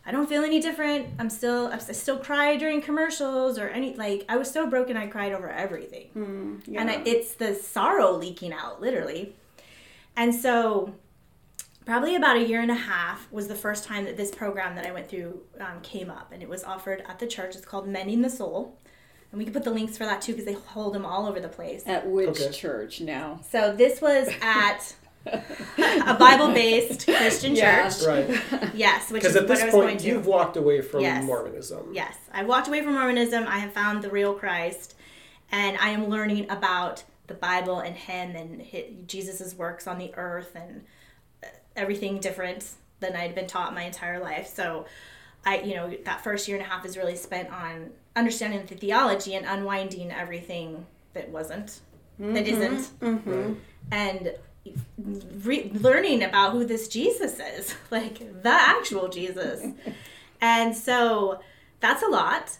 I 0.04 0.10
don't 0.10 0.28
feel 0.28 0.42
any 0.42 0.60
different. 0.60 1.08
I'm 1.18 1.30
still 1.30 1.68
I 1.68 1.78
still 1.78 2.18
cry 2.18 2.56
during 2.56 2.80
commercials 2.80 3.58
or 3.58 3.68
any 3.68 3.94
like 3.94 4.24
I 4.28 4.36
was 4.36 4.50
so 4.50 4.66
broken 4.66 4.96
I 4.96 5.06
cried 5.06 5.32
over 5.32 5.48
everything. 5.48 6.06
Hmm, 6.14 6.56
and 6.74 6.90
I, 6.90 7.02
it's 7.04 7.34
the 7.34 7.54
sorrow 7.54 8.12
leaking 8.12 8.52
out 8.52 8.80
literally. 8.80 9.36
And 10.16 10.34
so 10.34 10.94
probably 11.84 12.14
about 12.16 12.36
a 12.36 12.42
year 12.46 12.60
and 12.60 12.70
a 12.70 12.74
half 12.74 13.30
was 13.32 13.48
the 13.48 13.54
first 13.54 13.84
time 13.84 14.04
that 14.04 14.16
this 14.16 14.30
program 14.30 14.74
that 14.76 14.86
I 14.86 14.92
went 14.92 15.08
through 15.08 15.40
um, 15.60 15.80
came 15.82 16.10
up 16.10 16.32
and 16.32 16.42
it 16.42 16.48
was 16.48 16.64
offered 16.64 17.02
at 17.08 17.18
the 17.18 17.26
church. 17.26 17.56
It's 17.56 17.66
called 17.66 17.86
Mending 17.88 18.22
the 18.22 18.30
Soul. 18.30 18.78
And 19.30 19.38
we 19.38 19.44
can 19.44 19.54
put 19.54 19.64
the 19.64 19.70
links 19.70 19.96
for 19.96 20.04
that 20.04 20.20
too 20.20 20.32
because 20.32 20.44
they 20.44 20.52
hold 20.52 20.94
them 20.94 21.06
all 21.06 21.26
over 21.26 21.40
the 21.40 21.48
place. 21.48 21.82
at 21.86 22.06
which 22.06 22.28
Okay. 22.40 22.50
church 22.50 23.00
now 23.00 23.40
So 23.48 23.74
this 23.74 24.00
was 24.00 24.28
at 24.42 24.94
a 25.26 26.14
Bible-based 26.18 27.06
Christian 27.06 27.54
Yeah. 27.56 27.88
church. 27.88 28.02
Right. 28.06 28.74
Yes, 28.74 29.10
which 29.10 29.24
is 29.24 29.32
Because 29.32 29.36
at 29.36 29.48
this 29.48 29.62
I 29.62 29.70
point, 29.70 30.02
you've 30.04 30.26
walked 30.26 30.56
away 30.56 30.80
from 30.82 31.00
Yes. 31.00 31.24
Mormonism. 31.24 31.90
Yes, 31.94 32.16
I 32.32 32.42
walked 32.42 32.68
away 32.68 32.82
from 32.82 32.94
Mormonism. 32.94 33.44
I 33.46 33.58
have 33.60 33.72
found 33.72 34.02
the 34.02 34.10
real 34.10 34.34
Christ, 34.34 34.96
and 35.52 35.78
I 35.78 35.90
am 35.90 36.08
learning 36.08 36.50
about 36.50 37.04
the 37.28 37.34
Bible 37.34 37.78
and 37.78 37.94
Him 37.96 38.34
and 38.36 38.62
hi 38.72 38.86
Jesus' 39.06 39.54
works 39.54 39.86
on 39.86 39.98
the 39.98 40.12
earth 40.16 40.56
and 40.56 40.84
everything 41.76 42.18
different 42.18 42.68
than 43.00 43.16
I'd 43.16 43.34
been 43.34 43.46
taught 43.46 43.74
my 43.74 43.82
entire 43.82 44.20
life. 44.20 44.46
So, 44.46 44.86
I, 45.44 45.60
you 45.60 45.74
know, 45.74 45.90
that 46.04 46.22
first 46.22 46.48
year 46.48 46.56
and 46.56 46.66
a 46.66 46.68
half 46.68 46.84
is 46.84 46.96
really 46.96 47.16
spent 47.16 47.50
on 47.50 47.90
understanding 48.14 48.64
the 48.66 48.74
theology 48.74 49.34
and 49.34 49.44
unwinding 49.46 50.12
everything 50.12 50.86
that 51.14 51.28
wasn't, 51.28 51.80
that 52.18 52.46
mm-hmm. 52.46 52.62
isn't, 52.62 52.90
Right. 53.00 53.56
and 53.90 54.32
re- 55.44 55.70
learning 55.74 56.22
about 56.22 56.52
who 56.52 56.64
this 56.64 56.88
Jesus 56.88 57.38
is, 57.40 57.74
like 57.90 58.42
the 58.42 58.50
actual 58.50 59.08
Jesus. 59.08 59.66
and 60.40 60.76
so 60.76 61.40
that's 61.80 62.02
a 62.02 62.08
lot. 62.08 62.58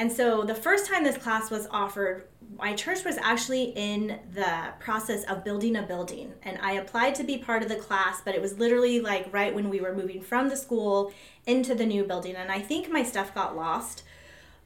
And 0.00 0.10
so 0.10 0.44
the 0.44 0.54
first 0.54 0.86
time 0.86 1.04
this 1.04 1.18
class 1.18 1.50
was 1.50 1.68
offered, 1.70 2.26
my 2.56 2.72
church 2.72 3.04
was 3.04 3.18
actually 3.18 3.64
in 3.76 4.18
the 4.32 4.72
process 4.78 5.24
of 5.24 5.44
building 5.44 5.76
a 5.76 5.82
building. 5.82 6.32
And 6.42 6.58
I 6.62 6.72
applied 6.72 7.14
to 7.16 7.22
be 7.22 7.36
part 7.36 7.62
of 7.62 7.68
the 7.68 7.76
class, 7.76 8.22
but 8.24 8.34
it 8.34 8.40
was 8.40 8.58
literally 8.58 9.00
like 9.00 9.30
right 9.30 9.54
when 9.54 9.68
we 9.68 9.78
were 9.78 9.94
moving 9.94 10.22
from 10.22 10.48
the 10.48 10.56
school 10.56 11.12
into 11.44 11.74
the 11.74 11.84
new 11.84 12.04
building. 12.04 12.34
And 12.34 12.50
I 12.50 12.60
think 12.60 12.90
my 12.90 13.02
stuff 13.02 13.34
got 13.34 13.54
lost. 13.54 14.02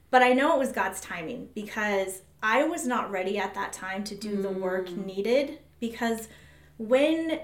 But 0.09 0.23
I 0.23 0.35
know 0.35 0.55
it 0.55 0.59
was 0.61 0.71
God's 0.71 1.00
timing 1.00 1.49
because 1.53 2.23
I 2.41 2.62
was 2.62 2.87
not 2.87 3.11
ready 3.11 3.37
at 3.37 3.55
that 3.55 3.73
time 3.73 4.05
to 4.05 4.14
do 4.14 4.41
the 4.41 4.53
work 4.53 4.87
mm. 4.87 5.05
needed 5.05 5.59
because 5.81 6.29
when 6.79 7.41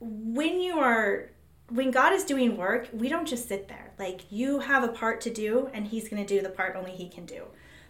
when 0.00 0.60
you 0.60 0.80
are 0.80 1.30
when 1.70 1.90
God 1.90 2.12
is 2.12 2.24
doing 2.24 2.56
work, 2.56 2.88
we 2.92 3.08
don't 3.08 3.26
just 3.26 3.48
sit 3.48 3.68
there. 3.68 3.92
Like 3.98 4.22
you 4.30 4.60
have 4.60 4.84
a 4.84 4.88
part 4.88 5.20
to 5.22 5.30
do 5.32 5.70
and 5.72 5.86
he's 5.86 6.08
going 6.08 6.24
to 6.24 6.34
do 6.36 6.42
the 6.42 6.48
part 6.50 6.76
only 6.76 6.92
he 6.92 7.08
can 7.08 7.26
do. 7.26 7.44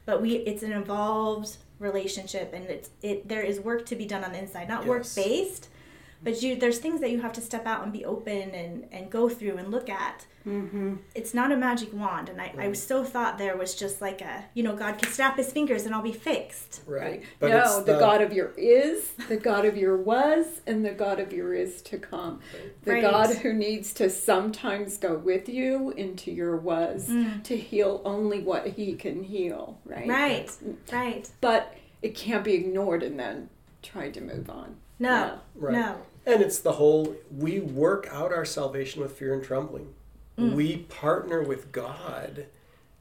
But 0.07 0.23
we 0.23 0.37
it's 0.37 0.63
an 0.63 0.73
involved 0.73 1.57
relationship 1.79 2.53
and 2.53 2.65
it's 2.65 2.91
it 3.03 3.29
there 3.29 3.43
is 3.43 3.61
work 3.61 3.87
to 3.87 3.97
be 3.97 4.07
done 4.07 4.25
on 4.25 4.33
the 4.33 4.39
inside, 4.39 4.69
not 4.69 4.87
work 4.87 5.07
based, 5.15 5.69
but 6.23 6.43
you 6.43 6.57
there's 6.57 6.79
things 6.79 7.01
that 7.01 7.11
you 7.11 7.21
have 7.21 7.33
to 7.33 7.41
step 7.41 7.67
out 7.67 7.83
and 7.83 7.93
be 7.93 8.05
open 8.05 8.51
and 8.51 8.87
and 8.93 9.11
go 9.11 9.29
through 9.29 9.57
and 9.57 9.71
look 9.71 9.89
at 9.89 10.27
mm-hmm. 10.47 10.97
it's 11.15 11.33
not 11.35 11.51
a 11.53 11.57
magic 11.57 11.93
wand 11.93 12.29
and 12.29 12.41
I, 12.41 12.55
I 12.59 12.73
so 12.73 13.05
thought 13.05 13.39
there 13.39 13.57
was 13.57 13.75
just 13.75 14.01
like 14.01 14.21
a 14.21 14.45
you 14.55 14.63
know 14.63 14.75
god 14.77 14.99
can 14.99 15.11
snap 15.13 15.37
his 15.37 15.53
fingers 15.53 15.87
and 15.87 15.95
i'll 15.95 16.03
be 16.03 16.13
fixed 16.13 16.83
Right. 16.87 17.23
no, 17.41 17.83
the, 17.83 17.99
God 17.99 18.21
of 18.21 18.33
your 18.33 18.53
is, 18.57 19.11
the 19.29 19.37
God 19.37 19.65
of 19.65 19.77
your 19.77 19.97
was, 19.97 20.61
and 20.67 20.85
the 20.85 20.91
God 20.93 21.21
of 21.21 21.33
your 21.33 21.55
is 21.55 21.83
to 21.83 21.99
come. 21.99 22.41
The 22.83 22.93
Right. 22.95 23.03
God 23.03 23.37
who 23.37 23.53
needs 23.53 23.93
to 23.95 24.11
sometimes 24.11 24.97
go 24.97 25.17
with 25.17 25.49
you 25.49 25.91
into 25.91 26.31
your 26.31 26.57
was 26.57 27.09
mm. 27.09 27.43
to 27.45 27.57
heal 27.57 28.03
only 28.05 28.41
what 28.41 28.67
he 28.69 28.95
can 28.95 29.23
heal, 29.23 29.79
right? 29.85 30.09
right 30.09 30.57
right 30.93 31.31
But 31.41 31.75
it 32.03 32.15
can't 32.15 32.45
be 32.45 32.55
ignored 32.55 33.03
and 33.03 33.19
then 33.19 33.51
tried 33.83 34.15
to 34.15 34.21
move 34.21 34.51
on. 34.51 34.77
no 34.99 35.39
Right. 35.55 35.75
no 35.75 35.97
And 36.27 36.43
it's 36.43 36.59
the 36.59 36.73
whole 36.73 37.17
we 37.35 37.61
work 37.61 38.09
out 38.11 38.33
our 38.33 38.45
salvation 38.45 39.01
with 39.03 39.13
fear 39.13 39.35
and 39.35 39.43
trembling. 39.43 39.95
Mm. 40.39 40.55
We 40.55 40.77
partner 40.79 41.43
with 41.43 41.73
God, 41.73 42.47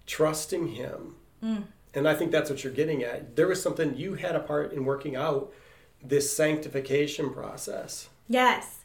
trusting 0.07 0.69
Him. 0.69 1.15
Mm. 1.43 1.63
And 1.93 2.07
I 2.07 2.15
think 2.15 2.31
that's 2.31 2.49
what 2.49 2.63
you're 2.63 2.73
getting 2.73 3.03
at. 3.03 3.35
There 3.35 3.47
was 3.47 3.61
something 3.61 3.97
you 3.97 4.13
had 4.15 4.35
a 4.35 4.39
part 4.39 4.71
in 4.73 4.85
working 4.85 5.15
out 5.15 5.51
this 6.03 6.35
sanctification 6.35 7.29
process. 7.33 8.07
yes 8.29 8.77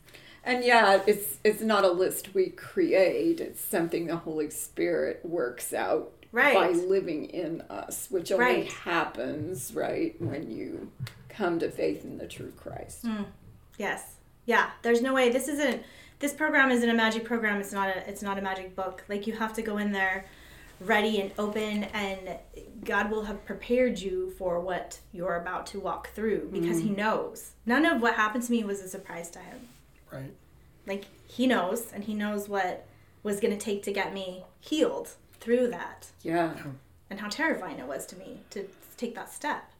And 0.45 0.64
yeah, 0.64 1.00
it's 1.07 1.38
it's 1.45 1.61
not 1.62 1.85
a 1.85 1.91
list 1.91 2.35
we 2.35 2.50
create. 2.50 3.41
It's 3.41 3.61
something 3.64 4.07
the 4.07 4.17
Holy 4.17 4.50
Spirit 4.50 5.21
works 5.25 5.73
out 5.73 6.11
Right. 6.33 6.55
by 6.55 6.71
living 6.71 7.26
in 7.26 7.61
us, 7.71 8.09
which 8.11 8.33
only 8.33 8.45
Right. 8.45 8.73
happens 8.73 9.73
right 9.75 10.21
when 10.21 10.50
you 10.50 10.91
come 11.29 11.61
to 11.61 11.71
faith 11.71 12.05
in 12.05 12.19
the 12.19 12.26
true 12.26 12.53
Christ. 12.57 13.05
yes 13.79 14.17
yeah 14.47 14.71
there's 14.83 15.03
no 15.03 15.15
way. 15.15 15.31
This 15.31 15.49
isn't 15.49 15.83
this 16.21 16.33
program 16.33 16.71
isn't 16.71 16.89
a 16.89 16.95
magic 16.95 17.25
program. 17.25 17.61
It's 17.61 17.73
not 17.73 17.89
a 17.89 18.09
it's 18.09 18.23
not 18.23 18.39
a 18.39 18.43
magic 18.43 18.75
book. 18.77 19.05
Like 19.09 19.27
you 19.27 19.33
have 19.35 19.53
to 19.55 19.63
go 19.63 19.79
in 19.79 19.93
there 19.93 20.27
ready 20.81 21.21
and 21.21 21.31
open 21.39 21.85
and 21.85 22.37
god 22.85 23.09
will 23.11 23.23
have 23.23 23.45
prepared 23.47 23.97
you 23.99 24.33
for 24.37 24.59
what 24.61 24.99
you're 25.13 25.37
about 25.37 25.67
to 25.69 25.79
walk 25.79 26.11
through 26.15 26.49
because 26.53 26.79
he 26.81 26.87
mm-hmm. 26.89 26.97
knows. 26.97 27.53
None 27.65 27.85
of 27.87 28.03
what 28.03 28.15
happened 28.15 28.43
to 28.45 28.51
me 28.51 28.65
was 28.65 28.81
a 28.83 28.89
surprise 28.89 29.31
to 29.31 29.39
him. 29.39 29.69
Right. 30.13 30.33
like 30.87 31.05
he 31.27 31.47
knows 31.47 31.93
and 31.93 32.05
he 32.05 32.15
knows 32.15 32.49
what 32.49 32.87
was 33.23 33.41
going 33.41 33.57
to 33.57 33.59
take 33.59 33.83
to 33.85 33.93
get 33.93 34.13
me 34.15 34.45
healed 34.61 35.11
through 35.41 35.69
that. 35.71 36.09
Yeah. 36.23 36.55
and 37.11 37.21
how 37.21 37.29
terrifying 37.29 37.79
it 37.79 37.87
was 37.87 38.07
to 38.07 38.17
me 38.17 38.41
to 38.51 38.69
take 38.97 39.15
that 39.15 39.33
step. 39.33 39.71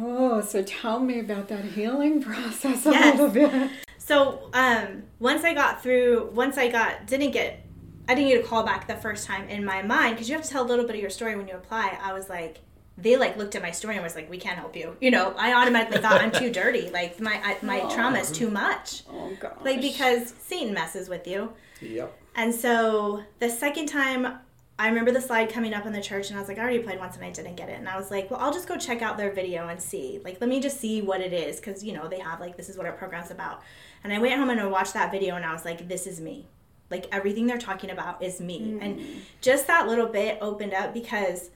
Oh, 0.00 0.40
so 0.40 0.62
tell 0.62 1.00
me 1.00 1.18
about 1.18 1.48
that 1.48 1.64
healing 1.64 2.22
process 2.22 2.86
a 2.86 2.90
Yes. 2.90 3.18
little 3.18 3.28
bit. 3.34 3.70
So 4.10 4.50
um 4.54 5.02
once 5.18 5.44
i 5.44 5.52
got 5.54 5.82
through 5.82 6.28
once 6.34 6.56
i 6.58 6.66
got 6.68 7.06
didn't 7.06 7.30
get 7.30 7.64
i 8.08 8.14
didn't 8.14 8.28
get 8.30 8.44
a 8.44 8.48
call 8.50 8.62
back 8.64 8.86
the 8.88 8.96
first 8.96 9.26
time 9.26 9.48
in 9.48 9.64
my 9.64 9.80
mind 9.82 10.14
because 10.14 10.28
you 10.28 10.34
have 10.34 10.44
to 10.44 10.50
tell 10.50 10.64
a 10.64 10.68
little 10.72 10.84
bit 10.84 10.96
of 10.96 11.00
your 11.00 11.10
story 11.18 11.36
when 11.36 11.46
you 11.46 11.54
apply 11.54 11.96
i 12.02 12.12
was 12.12 12.28
like 12.28 12.58
they 12.98 13.16
like 13.16 13.36
looked 13.36 13.54
at 13.54 13.62
my 13.62 13.70
story 13.70 13.94
and 13.94 14.02
was 14.04 14.16
like 14.16 14.28
we 14.28 14.36
can't 14.36 14.58
help 14.58 14.74
you 14.74 14.96
you 15.00 15.10
know 15.10 15.32
i 15.38 15.52
automatically 15.54 16.00
thought 16.00 16.20
i'm 16.20 16.32
too 16.32 16.50
dirty 16.50 16.90
like 16.90 17.20
my 17.20 17.36
I, 17.44 17.56
my 17.62 17.80
trauma 17.94 18.18
is 18.18 18.30
too 18.32 18.50
much 18.50 19.02
Oh 19.10 19.32
gosh. 19.38 19.52
like 19.64 19.80
because 19.80 20.34
satan 20.48 20.74
messes 20.74 21.08
with 21.08 21.26
you 21.26 21.52
Yep. 21.82 22.12
And 22.36 22.54
so 22.54 23.22
the 23.38 23.48
second 23.48 23.86
time, 23.86 24.38
I 24.78 24.88
remember 24.88 25.12
the 25.12 25.20
slide 25.20 25.50
coming 25.50 25.72
up 25.74 25.86
in 25.86 25.92
the 25.94 26.00
church, 26.02 26.28
and 26.28 26.36
I 26.36 26.40
was 26.40 26.48
like, 26.48 26.58
I 26.58 26.62
already 26.62 26.78
played 26.80 26.98
once 26.98 27.16
and 27.16 27.24
I 27.24 27.30
didn't 27.30 27.56
get 27.56 27.68
it. 27.70 27.78
And 27.78 27.88
I 27.88 27.96
was 27.96 28.10
like, 28.10 28.30
well, 28.30 28.38
I'll 28.40 28.52
just 28.52 28.68
go 28.68 28.76
check 28.76 29.00
out 29.02 29.16
their 29.16 29.32
video 29.32 29.68
and 29.68 29.80
see. 29.80 30.20
Like, 30.24 30.40
let 30.42 30.48
me 30.50 30.60
just 30.60 30.78
see 30.78 31.00
what 31.02 31.20
it 31.22 31.32
is, 31.32 31.56
because, 31.56 31.82
you 31.82 31.92
know, 31.94 32.06
they 32.06 32.18
have, 32.18 32.38
like, 32.38 32.56
this 32.58 32.68
is 32.68 32.76
what 32.76 32.86
our 32.86 32.92
program's 32.92 33.30
about. 33.30 33.62
And 34.02 34.12
I 34.12 34.18
went 34.18 34.34
home 34.34 34.50
and 34.50 34.60
I 34.60 34.66
watched 34.66 34.94
that 34.94 35.10
video, 35.10 35.36
and 35.36 35.44
I 35.44 35.52
was 35.52 35.64
like, 35.64 35.88
this 35.88 36.06
is 36.06 36.20
me. 36.20 36.46
Like, 36.90 37.06
everything 37.12 37.46
they're 37.46 37.58
talking 37.58 37.90
about 37.90 38.22
is 38.22 38.40
me. 38.40 38.78
And 38.80 38.98
mm. 38.98 39.18
just 39.40 39.66
that 39.66 39.86
little 39.86 40.06
bit 40.06 40.38
opened 40.40 40.74
up 40.74 40.92
because. 40.94 41.50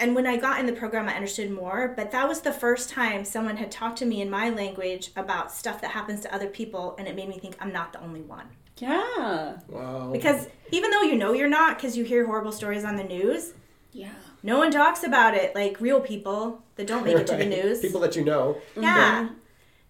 And 0.00 0.14
when 0.16 0.26
I 0.26 0.36
got 0.36 0.58
in 0.58 0.66
the 0.66 0.72
program, 0.72 1.08
I 1.08 1.14
understood 1.14 1.52
more. 1.52 1.92
But 1.96 2.10
that 2.10 2.28
was 2.28 2.40
the 2.40 2.52
first 2.52 2.90
time 2.90 3.24
someone 3.24 3.56
had 3.58 3.70
talked 3.70 3.98
to 3.98 4.04
me 4.06 4.20
in 4.22 4.28
my 4.28 4.50
language 4.50 5.12
about 5.16 5.52
stuff 5.52 5.80
that 5.82 5.92
happens 5.92 6.20
to 6.22 6.34
other 6.34 6.48
people, 6.48 6.96
and 6.98 7.06
it 7.06 7.14
made 7.14 7.28
me 7.28 7.38
think 7.38 7.56
I'm 7.60 7.72
not 7.72 7.92
the 7.92 8.00
only 8.02 8.22
one. 8.22 8.46
yeah. 8.78 9.58
Wow. 9.68 10.10
Because 10.12 10.48
even 10.72 10.90
though 10.90 11.02
you 11.02 11.14
know 11.14 11.32
you're 11.32 11.48
not, 11.48 11.76
because 11.76 11.96
you 11.96 12.02
hear 12.04 12.26
horrible 12.26 12.50
stories 12.50 12.84
on 12.84 12.96
the 12.96 13.04
news, 13.04 13.52
Yeah. 13.92 14.10
no 14.42 14.58
one 14.58 14.72
talks 14.72 15.04
about 15.04 15.34
it 15.34 15.54
like 15.54 15.80
real 15.80 16.00
people 16.00 16.60
that 16.74 16.88
don't 16.88 17.04
make 17.04 17.16
it 17.16 17.28
to 17.28 17.36
the 17.36 17.46
news. 17.46 17.80
People 17.80 18.00
that 18.00 18.16
you 18.16 18.24
know. 18.24 18.56
yeah. 18.76 19.28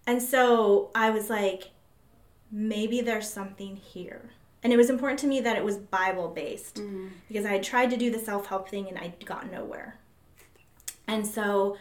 And 0.07 0.21
so 0.21 0.91
I 0.93 1.09
was 1.09 1.29
like, 1.29 1.71
maybe 2.51 3.01
there's 3.01 3.29
something 3.29 3.75
here. 3.75 4.31
And 4.63 4.73
it 4.73 4.77
was 4.77 4.89
important 4.89 5.19
to 5.19 5.27
me 5.27 5.41
that 5.41 5.57
it 5.57 5.63
was 5.63 5.77
Bible 5.77 6.29
based 6.29 6.79
because 7.27 7.45
I 7.45 7.51
had 7.51 7.63
tried 7.63 7.91
to 7.91 7.97
do 7.97 8.09
the 8.09 8.17
self 8.17 8.47
help 8.47 8.67
thing 8.69 8.87
and 8.87 8.97
I 8.97 9.13
got 9.23 9.51
nowhere. 9.51 9.99
And 11.07 11.25
so 11.25 11.77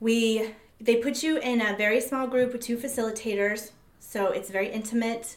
we 0.00 0.54
they 0.80 0.96
put 0.96 1.22
you 1.22 1.38
in 1.38 1.60
a 1.60 1.74
very 1.76 2.00
small 2.00 2.26
group 2.26 2.52
with 2.52 2.62
two 2.62 2.76
facilitators, 2.76 3.72
so 4.00 4.26
it's 4.26 4.50
very 4.50 4.70
intimate. 4.70 5.36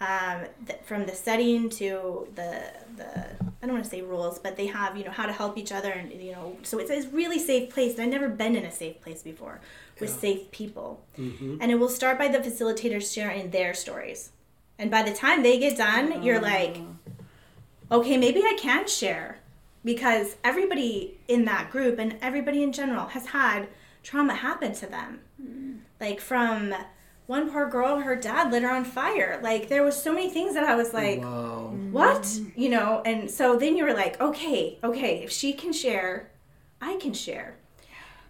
Um, 0.00 0.42
th- 0.64 0.78
from 0.84 1.06
the 1.06 1.14
setting 1.16 1.68
to 1.70 2.28
the 2.36 2.62
the 2.96 3.10
I 3.60 3.66
don't 3.66 3.72
want 3.72 3.84
to 3.84 3.90
say 3.90 4.02
rules, 4.02 4.38
but 4.38 4.56
they 4.56 4.66
have 4.66 4.96
you 4.96 5.02
know 5.02 5.10
how 5.10 5.26
to 5.26 5.32
help 5.32 5.58
each 5.58 5.72
other 5.72 5.90
and 5.90 6.12
you 6.12 6.30
know 6.30 6.56
so 6.62 6.78
it's 6.78 6.90
a 6.92 7.08
really 7.08 7.40
safe 7.40 7.70
place. 7.70 7.98
I've 7.98 8.08
never 8.08 8.28
been 8.28 8.54
in 8.54 8.64
a 8.64 8.70
safe 8.70 9.00
place 9.00 9.24
before 9.24 9.60
with 10.00 10.10
safe 10.10 10.50
people. 10.50 11.04
Mm-hmm. 11.18 11.58
And 11.60 11.70
it 11.70 11.76
will 11.76 11.88
start 11.88 12.18
by 12.18 12.28
the 12.28 12.38
facilitators 12.38 13.12
sharing 13.12 13.50
their 13.50 13.74
stories. 13.74 14.30
And 14.78 14.90
by 14.90 15.02
the 15.02 15.12
time 15.12 15.42
they 15.42 15.58
get 15.58 15.76
done, 15.76 16.22
you're 16.22 16.40
like, 16.40 16.78
oh. 17.90 18.00
okay, 18.00 18.16
maybe 18.16 18.40
I 18.40 18.56
can 18.58 18.86
share 18.86 19.38
because 19.84 20.36
everybody 20.44 21.18
in 21.28 21.44
that 21.46 21.70
group 21.70 21.98
and 21.98 22.16
everybody 22.22 22.62
in 22.62 22.72
general 22.72 23.06
has 23.06 23.26
had 23.26 23.68
trauma 24.02 24.34
happen 24.34 24.72
to 24.74 24.86
them. 24.86 25.20
Mm. 25.42 25.78
Like 26.00 26.20
from 26.20 26.74
one 27.26 27.50
poor 27.50 27.68
girl, 27.68 28.00
her 28.00 28.16
dad 28.16 28.50
lit 28.50 28.62
her 28.62 28.70
on 28.70 28.84
fire. 28.84 29.38
Like 29.42 29.68
there 29.68 29.82
was 29.82 30.00
so 30.00 30.12
many 30.12 30.30
things 30.30 30.54
that 30.54 30.64
I 30.64 30.74
was 30.76 30.94
like, 30.94 31.20
Wow. 31.20 31.72
Mm. 31.74 31.90
what? 31.92 32.40
You 32.56 32.70
know, 32.70 33.02
and 33.04 33.30
so 33.30 33.56
then 33.58 33.76
you 33.76 33.84
were 33.84 33.94
like, 33.94 34.20
okay, 34.20 34.78
okay, 34.82 35.22
if 35.22 35.30
she 35.30 35.52
can 35.52 35.72
share, 35.72 36.30
I 36.80 36.96
can 36.96 37.12
share. 37.12 37.57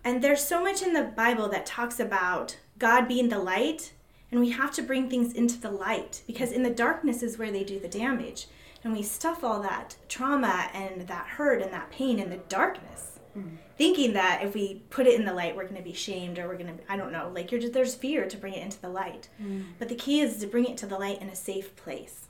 And 0.09 0.25
there's 0.25 0.43
so 0.43 0.63
much 0.63 0.81
in 0.81 0.95
the 0.95 1.03
Bible 1.03 1.51
that 1.51 1.67
talks 1.67 2.01
about 2.01 2.57
God 2.79 3.07
being 3.07 3.29
the 3.29 3.39
light, 3.39 3.93
and 4.33 4.41
we 4.41 4.49
have 4.53 4.73
to 4.77 4.83
bring 4.83 5.11
things 5.11 5.35
into 5.35 5.61
the 5.61 5.71
light 5.71 6.23
because 6.27 6.51
in 6.51 6.63
the 6.63 6.71
darkness 6.71 7.23
is 7.23 7.37
where 7.37 7.53
they 7.53 7.63
do 7.63 7.79
the 7.79 7.89
damage. 7.89 8.47
And 8.83 8.95
we 8.95 9.03
stuff 9.03 9.45
all 9.45 9.61
that 9.61 9.97
trauma 10.09 10.71
and 10.73 11.07
that 11.09 11.27
hurt 11.27 11.61
and 11.61 11.71
that 11.75 11.91
pain 11.91 12.19
in 12.19 12.31
the 12.31 12.39
darkness. 12.49 13.19
Mm-hmm. 13.37 13.57
thinking 13.77 14.15
that 14.15 14.43
if 14.43 14.55
we 14.55 14.83
put 14.89 15.07
it 15.07 15.15
in 15.15 15.27
the 15.27 15.35
light, 15.35 15.55
we're 15.55 15.65
going 15.65 15.77
to 15.77 15.83
be 15.83 15.93
shamed 15.93 16.39
or 16.39 16.49
we're 16.49 16.57
going 16.57 16.79
to, 16.79 16.93
I 16.93 16.97
don't 16.97 17.13
know, 17.13 17.31
like 17.33 17.53
you're 17.53 17.61
just, 17.61 17.75
there's 17.75 17.95
fear 17.95 18.27
to 18.27 18.37
bring 18.39 18.55
it 18.55 18.63
into 18.63 18.81
the 18.81 18.89
light. 18.89 19.29
Mm. 19.41 19.65
But 19.79 19.91
the 19.91 19.95
key 19.95 20.21
is 20.21 20.39
to 20.39 20.47
bring 20.47 20.65
it 20.65 20.79
to 20.79 20.87
the 20.87 20.99
light 20.99 21.21
in 21.21 21.29
a 21.29 21.37
safe 21.37 21.77
place. 21.77 22.25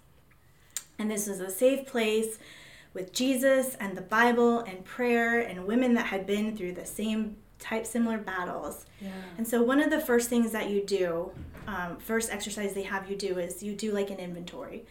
And 0.99 1.09
this 1.09 1.29
is 1.29 1.39
a 1.39 1.51
safe 1.51 1.87
place 1.87 2.41
with 2.93 3.13
Jesus 3.13 3.77
and 3.77 3.97
the 3.97 4.03
Bible 4.03 4.59
and 4.59 4.85
prayer 4.85 5.39
and 5.39 5.67
women 5.67 5.95
that 5.95 6.07
had 6.07 6.27
been 6.27 6.57
through 6.57 6.73
the 6.73 6.85
same 6.85 7.37
type 7.59 7.87
similar 7.87 8.19
battles. 8.19 8.87
Yeah. 9.01 9.11
And 9.37 9.47
so 9.47 9.63
one 9.63 9.81
of 9.81 9.91
the 9.91 10.01
first 10.01 10.29
things 10.29 10.53
that 10.53 10.71
you 10.71 10.85
do, 10.85 11.31
um, 11.67 11.97
first 11.99 12.31
exercise 12.31 12.73
they 12.75 12.83
have 12.83 13.11
you 13.11 13.17
do 13.17 13.39
is 13.39 13.63
you 13.63 13.75
do 13.75 13.93
like 13.93 14.11
an 14.11 14.19
inventory. 14.19 14.85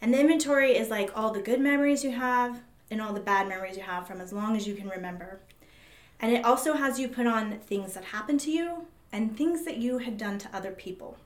And 0.00 0.12
the 0.14 0.20
inventory 0.20 0.76
is 0.76 0.90
like 0.90 1.10
all 1.16 1.32
the 1.32 1.40
good 1.40 1.60
memories 1.60 2.04
you 2.04 2.10
have 2.12 2.60
and 2.90 3.00
all 3.00 3.12
the 3.12 3.20
bad 3.20 3.48
memories 3.48 3.76
you 3.76 3.82
have 3.82 4.06
from 4.06 4.20
as 4.20 4.32
long 4.32 4.56
as 4.56 4.66
you 4.66 4.74
can 4.74 4.88
remember. 4.88 5.40
And 6.20 6.32
it 6.32 6.44
also 6.44 6.74
has 6.74 6.98
you 6.98 7.08
put 7.08 7.26
on 7.26 7.58
things 7.60 7.94
that 7.94 8.04
happened 8.06 8.40
to 8.40 8.50
you 8.50 8.86
and 9.12 9.36
things 9.36 9.64
that 9.64 9.76
you 9.78 9.98
had 9.98 10.18
done 10.18 10.38
to 10.38 10.48
other 10.54 10.72
people. 10.72 11.16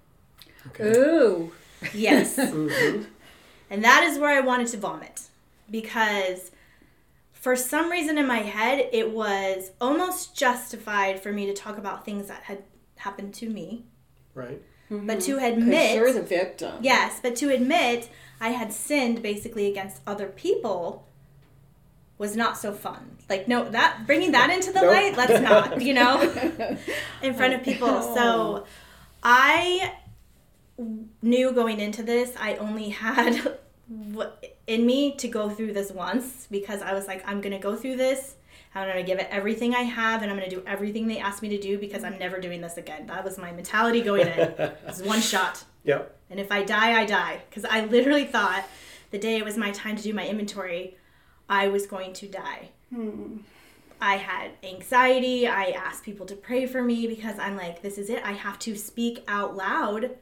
Ooh. 0.81 1.53
Yes. 1.95 2.37
Mhm. 2.39 3.07
And 3.71 3.83
that 3.83 4.05
is 4.05 4.19
where 4.19 4.31
I 4.31 4.41
wanted 4.41 4.69
to 4.69 4.77
vomit 4.77 5.23
because 5.71 6.52
for 7.43 7.57
some 7.57 7.91
reason 7.91 8.19
in 8.19 8.27
my 8.29 8.39
head, 8.39 8.89
it 8.93 9.11
was 9.11 9.73
almost 9.81 10.37
justified 10.37 11.21
for 11.21 11.33
me 11.33 11.45
to 11.47 11.53
talk 11.53 11.77
about 11.77 12.05
things 12.05 12.29
that 12.29 12.45
had 12.45 12.63
happened 12.95 13.35
to 13.35 13.51
me. 13.51 13.85
Right. 14.33 14.63
Mm-hmm. 14.89 15.09
But 15.09 15.21
to 15.23 15.39
admit, 15.39 15.97
you're 15.97 16.13
the 16.13 16.23
victim. 16.23 16.77
yes, 16.83 17.19
but 17.21 17.35
to 17.37 17.53
admit 17.53 18.09
I 18.41 18.51
had 18.51 18.73
sinned 18.73 19.25
basically 19.25 19.67
against 19.67 20.03
other 20.07 20.29
people 20.29 21.09
was 22.17 22.37
not 22.37 22.57
so 22.57 22.73
fun. 22.73 23.19
Like, 23.29 23.49
no, 23.49 23.69
that 23.71 24.07
bringing 24.07 24.31
that 24.33 24.51
into 24.51 24.71
the 24.71 24.83
Nope. 24.83 24.93
light, 24.93 25.17
let's 25.17 25.41
not, 25.41 25.83
you 25.83 25.95
know, 25.95 26.21
in 27.23 27.35
front 27.35 27.55
of 27.55 27.61
oh, 27.61 27.65
people. 27.65 28.03
So 28.15 28.67
I 29.21 29.95
knew 31.21 31.51
going 31.51 31.81
into 31.81 32.05
this, 32.05 32.35
I 32.39 32.55
only 32.55 32.91
had 32.91 33.35
what 33.39 33.62
in 34.67 34.87
me 34.87 35.15
to 35.17 35.29
go 35.29 35.51
through 35.51 35.73
this 35.73 35.91
once 35.91 36.47
because 36.51 36.83
I 36.83 36.93
was 36.93 37.07
like, 37.07 37.27
I'm 37.29 37.41
gonna 37.41 37.59
go 37.59 37.77
through 37.77 37.97
this. 37.97 38.37
I'm 38.75 38.89
gonna 38.89 39.03
give 39.03 39.19
it 39.19 39.29
everything 39.31 39.75
I 39.75 39.83
have, 39.83 40.23
and 40.23 40.31
I'm 40.31 40.37
gonna 40.39 40.49
do 40.49 40.63
everything 40.67 41.07
they 41.07 41.19
asked 41.19 41.43
me 41.43 41.49
to 41.51 41.61
do 41.61 41.79
because 41.79 42.05
I'm 42.05 42.19
never 42.19 42.41
doing 42.41 42.61
this 42.61 42.77
again. 42.77 43.07
That 43.07 43.25
was 43.25 43.39
my 43.39 43.53
mentality 43.53 44.01
going 44.01 44.29
in. 44.29 44.39
It 44.59 44.79
was 44.87 45.03
one 45.03 45.21
shot. 45.21 45.65
Yep. 45.85 46.17
And 46.31 46.41
if 46.41 46.51
I 46.51 46.63
die, 46.63 47.01
I 47.01 47.05
die. 47.05 47.43
Because 47.49 47.65
I 47.65 47.85
literally 47.85 48.25
thought 48.25 48.65
the 49.11 49.19
day 49.19 49.37
it 49.37 49.45
was 49.45 49.57
my 49.57 49.71
time 49.73 49.97
to 49.97 50.03
do 50.03 50.15
my 50.15 50.27
inventory, 50.27 50.97
I 51.49 51.69
was 51.69 51.87
going 51.87 52.15
to 52.15 52.29
die. 52.29 52.71
Hmm. 52.93 53.39
I 54.01 54.17
had 54.17 54.53
anxiety. 54.65 55.47
I 55.47 55.67
asked 55.67 56.03
people 56.03 56.27
to 56.27 56.35
pray 56.35 56.67
for 56.67 56.83
me 56.83 57.07
because 57.07 57.39
I'm 57.39 57.57
like, 57.57 57.83
this 57.83 57.99
is 57.99 58.11
it. 58.11 58.23
I 58.25 58.33
have 58.33 58.59
to 58.61 58.75
speak 58.75 59.23
out 59.29 59.55
loud 59.55 60.17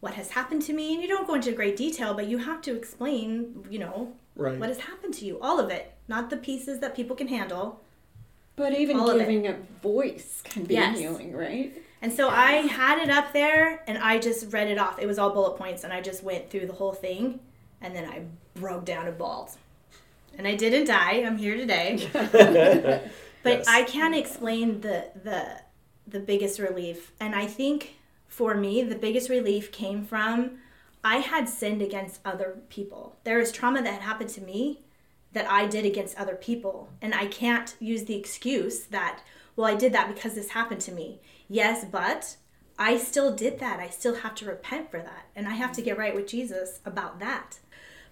what 0.00 0.14
has 0.14 0.30
happened 0.30 0.62
to 0.62 0.72
me. 0.72 0.94
And 0.94 1.02
you 1.02 1.08
don't 1.08 1.26
go 1.26 1.34
into 1.34 1.52
great 1.52 1.76
detail, 1.76 2.14
but 2.14 2.26
you 2.26 2.38
have 2.38 2.60
to 2.62 2.74
explain, 2.74 3.66
you 3.70 3.78
know, 3.78 4.12
Right. 4.36 4.58
what 4.58 4.68
has 4.68 4.78
happened 4.80 5.12
to 5.14 5.24
you. 5.26 5.38
All 5.40 5.58
of 5.60 5.70
it. 5.70 5.92
Not 6.08 6.30
the 6.30 6.36
pieces 6.36 6.78
that 6.80 6.94
people 6.96 7.14
can 7.16 7.28
handle. 7.28 7.80
But 8.56 8.72
even 8.78 8.98
All 8.98 9.16
giving 9.18 9.46
a 9.46 9.56
voice 9.82 10.40
can 10.44 10.64
be 10.64 10.74
Yes. 10.74 10.98
healing, 10.98 11.32
right? 11.36 11.72
And 12.02 12.12
so 12.12 12.28
I 12.28 12.52
had 12.52 12.98
it 12.98 13.10
up 13.10 13.32
there 13.32 13.82
and 13.86 13.98
I 13.98 14.18
just 14.18 14.52
read 14.52 14.68
it 14.68 14.78
off. 14.78 14.98
It 14.98 15.06
was 15.06 15.18
all 15.18 15.30
bullet 15.30 15.56
points 15.58 15.84
and 15.84 15.92
I 15.92 16.00
just 16.00 16.22
went 16.22 16.50
through 16.50 16.66
the 16.66 16.72
whole 16.72 16.92
thing 16.92 17.40
and 17.82 17.94
then 17.94 18.04
I 18.08 18.22
broke 18.58 18.84
down 18.86 19.06
and 19.06 19.16
bawled. 19.18 19.50
And 20.38 20.46
I 20.46 20.54
didn't 20.56 20.86
die. 20.86 21.22
I'm 21.26 21.36
here 21.36 21.56
today. 21.56 22.08
But 23.42 23.58
Yes. 23.58 23.66
I 23.68 23.82
can't 23.84 24.14
explain 24.14 24.82
the 24.82 25.06
the 25.24 25.60
the 26.06 26.20
biggest 26.20 26.58
relief. 26.58 27.12
And 27.20 27.34
I 27.34 27.46
think 27.46 27.94
for 28.30 28.54
me 28.54 28.82
the 28.82 28.94
biggest 28.94 29.28
relief 29.28 29.70
came 29.70 30.06
from 30.06 30.58
I 31.02 31.16
had 31.16 31.48
sinned 31.48 31.82
against 31.82 32.20
other 32.24 32.58
people. 32.68 33.16
There 33.24 33.38
is 33.40 33.52
trauma 33.52 33.82
that 33.82 34.02
happened 34.02 34.30
to 34.30 34.40
me 34.40 34.80
that 35.32 35.50
I 35.50 35.66
did 35.66 35.86
against 35.86 36.18
other 36.18 36.34
people. 36.34 36.90
And 37.00 37.14
I 37.14 37.26
can't 37.26 37.74
use 37.78 38.04
the 38.04 38.16
excuse 38.16 38.84
that, 38.84 39.20
well, 39.56 39.66
I 39.66 39.74
did 39.76 39.92
that 39.92 40.12
because 40.12 40.34
this 40.34 40.50
happened 40.50 40.80
to 40.82 40.92
me. 40.92 41.20
Yes, 41.48 41.84
but 41.90 42.36
I 42.78 42.98
still 42.98 43.34
did 43.34 43.60
that. 43.60 43.80
I 43.80 43.88
still 43.88 44.16
have 44.16 44.34
to 44.36 44.46
repent 44.46 44.90
for 44.90 44.98
that. 45.00 45.26
And 45.34 45.48
I 45.48 45.52
have 45.52 45.72
to 45.72 45.82
get 45.82 45.98
right 45.98 46.14
with 46.14 46.26
Jesus 46.26 46.80
about 46.84 47.18
that. 47.20 47.58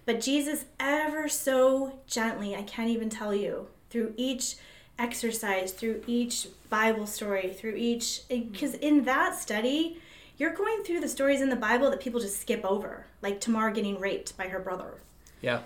But 0.05 0.21
Jesus, 0.21 0.65
ever 0.79 1.27
so 1.27 1.99
gently, 2.07 2.55
I 2.55 2.63
can't 2.63 2.89
even 2.89 3.09
tell 3.09 3.35
you, 3.35 3.67
through 3.89 4.13
each 4.17 4.55
exercise, 4.97 5.71
through 5.71 6.03
each 6.07 6.47
Bible 6.69 7.05
story, 7.05 7.53
through 7.53 7.75
each, 7.75 8.21
because 8.27 8.73
in 8.75 9.05
that 9.05 9.37
study, 9.37 9.99
you're 10.39 10.53
going 10.53 10.83
through 10.83 11.01
the 11.01 11.07
stories 11.09 11.41
in 11.41 11.49
the 11.49 11.55
Bible 11.55 11.89
that 11.91 11.99
people 11.99 12.19
just 12.19 12.39
skip 12.41 12.63
over, 12.65 13.05
like 13.21 13.39
Tamar 13.39 13.69
getting 13.71 13.99
raped 13.99 14.35
by 14.37 14.47
her 14.47 14.59
brother 14.59 14.95
Yeah. 15.41 15.59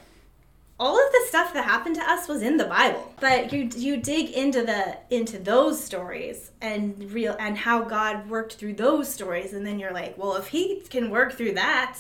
all 0.80 0.98
of 0.98 1.12
the 1.14 1.24
stuff 1.28 1.54
that 1.54 1.64
happened 1.64 1.96
to 1.96 2.02
us 2.02 2.28
was 2.28 2.42
in 2.42 2.58
the 2.58 2.66
Bible. 2.66 3.14
But 3.22 3.54
you 3.54 3.70
you 3.76 3.98
dig 3.98 4.32
into 4.32 4.64
the 4.64 4.98
into 5.10 5.38
those 5.40 5.82
stories 5.82 6.52
and 6.62 7.12
real 7.12 7.36
and 7.40 7.58
how 7.58 7.84
God 7.84 8.30
worked 8.30 8.56
through 8.56 8.74
those 8.74 9.08
stories 9.08 9.54
and 9.54 9.66
then 9.66 9.78
you're 9.80 9.94
like, 9.94 10.18
well, 10.18 10.36
if 10.36 10.48
he 10.48 10.82
can 10.90 11.10
work 11.12 11.34
through 11.34 11.54
that, 11.54 12.00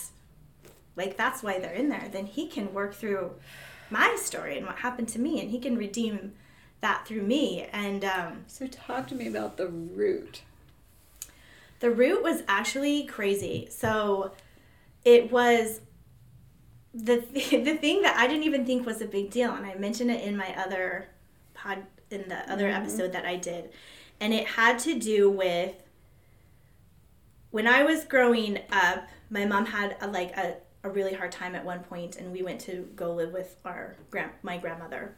like 0.95 1.15
that's 1.17 1.41
why 1.43 1.59
they're 1.59 1.73
in 1.83 1.89
there, 1.89 2.07
then 2.11 2.25
he 2.25 2.47
can 2.47 2.73
work 2.73 2.93
through 2.95 3.31
my 3.89 4.15
story 4.19 4.57
and 4.57 4.65
what 4.65 4.77
happened 4.77 5.07
to 5.09 5.19
me 5.19 5.39
and 5.39 5.51
he 5.51 5.59
can 5.59 5.77
redeem 5.77 6.33
that 6.81 7.05
through 7.07 7.21
me 7.21 7.67
and 7.71 8.03
um 8.03 8.43
So 8.47 8.65
talk 8.67 9.07
to 9.09 9.15
me 9.15 9.27
about 9.27 9.55
the 9.57 9.67
root. 9.67 10.41
The 11.83 11.91
root 11.91 12.23
was 12.23 12.43
actually 12.47 13.03
crazy. 13.03 13.67
So 13.69 14.31
it 15.03 15.29
was 15.33 15.81
the 16.93 17.17
the 17.33 17.75
thing 17.75 18.03
that 18.03 18.15
I 18.15 18.25
didn't 18.25 18.43
even 18.43 18.65
think 18.65 18.85
was 18.85 19.01
a 19.01 19.05
big 19.05 19.29
deal, 19.31 19.53
and 19.53 19.65
I 19.65 19.75
mentioned 19.75 20.09
it 20.09 20.23
in 20.23 20.37
my 20.37 20.57
other 20.57 21.09
pod 21.53 21.83
in 22.09 22.29
the 22.29 22.49
other 22.49 22.69
mm-hmm. 22.69 22.81
episode 22.81 23.11
that 23.11 23.25
I 23.25 23.35
did, 23.35 23.69
and 24.21 24.33
it 24.33 24.47
had 24.47 24.79
to 24.79 24.97
do 24.97 25.29
with 25.29 25.75
when 27.51 27.67
I 27.67 27.83
was 27.83 28.05
growing 28.05 28.59
up. 28.71 29.09
My 29.29 29.45
mom 29.45 29.65
had 29.65 29.97
a, 29.99 30.07
like 30.07 30.37
a, 30.37 30.55
a 30.83 30.89
really 30.89 31.13
hard 31.13 31.33
time 31.33 31.53
at 31.53 31.65
one 31.65 31.81
point, 31.81 32.15
and 32.15 32.31
we 32.31 32.43
went 32.43 32.61
to 32.61 32.87
go 32.95 33.13
live 33.13 33.33
with 33.33 33.57
our 33.65 33.97
grand 34.09 34.31
my 34.41 34.57
grandmother, 34.57 35.15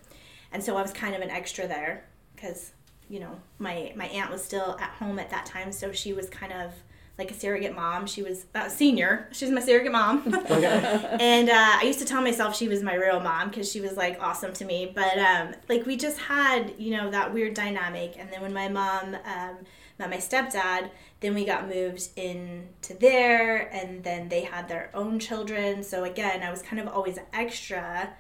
and 0.52 0.64
so 0.64 0.76
I 0.78 0.82
was 0.82 0.92
kind 0.92 1.14
of 1.14 1.22
an 1.22 1.30
extra 1.30 1.68
there 1.68 2.06
because 2.36 2.72
you 3.10 3.20
know 3.20 3.40
my 3.60 3.94
my 3.96 4.06
aunt 4.08 4.32
was 4.32 4.44
still 4.44 4.78
at 4.80 4.92
home 4.92 5.20
at 5.20 5.30
that 5.30 5.46
time, 5.46 5.72
so 5.72 5.92
she 5.92 6.14
was 6.14 6.30
kind 6.30 6.54
of 6.54 6.72
like 7.18 7.32
a 7.32 7.34
surrogate 7.34 7.74
mom. 7.74 8.08
She 8.08 8.22
was 8.22 8.46
uh, 8.54 8.68
senior. 8.68 9.30
She 9.32 9.46
was 9.46 9.54
my 9.54 9.62
surrogate 9.62 9.92
mom. 9.92 10.22
and 10.50 11.50
uh, 11.50 11.78
I 11.80 11.84
used 11.86 12.00
to 12.00 12.06
tell 12.06 12.22
myself 12.22 12.56
she 12.56 12.68
was 12.68 12.84
my 12.84 12.96
real 12.96 13.22
mom 13.22 13.50
because 13.50 13.72
she 13.72 13.80
was 13.80 13.94
like 13.94 14.22
awesome 14.22 14.52
to 14.54 14.66
me. 14.66 14.92
But 14.94 15.18
um, 15.18 15.56
like 15.70 15.86
we 15.86 15.96
just 15.96 16.18
had 16.18 16.74
you 16.78 16.96
know 16.96 17.10
that 17.12 17.34
weird 17.34 17.54
dynamic. 17.54 18.16
And 18.18 18.30
then 18.32 18.42
when 18.42 18.54
my 18.54 18.68
mom 18.68 19.16
um, 19.16 19.58
met 19.98 20.10
my 20.10 20.18
stepdad, 20.18 20.90
then 21.22 21.34
we 21.34 21.46
got 21.46 21.70
moved 21.70 22.10
into 22.18 22.94
there, 23.00 23.74
and 23.74 24.04
then 24.04 24.28
they 24.28 24.42
had 24.42 24.68
their 24.68 24.90
own 24.94 25.20
children. 25.20 25.84
So 25.84 26.04
again, 26.04 26.44
I 26.44 26.52
was 26.52 26.62
kind 26.62 26.82
of 26.82 26.88
always 26.88 27.18
extra. 27.34 28.14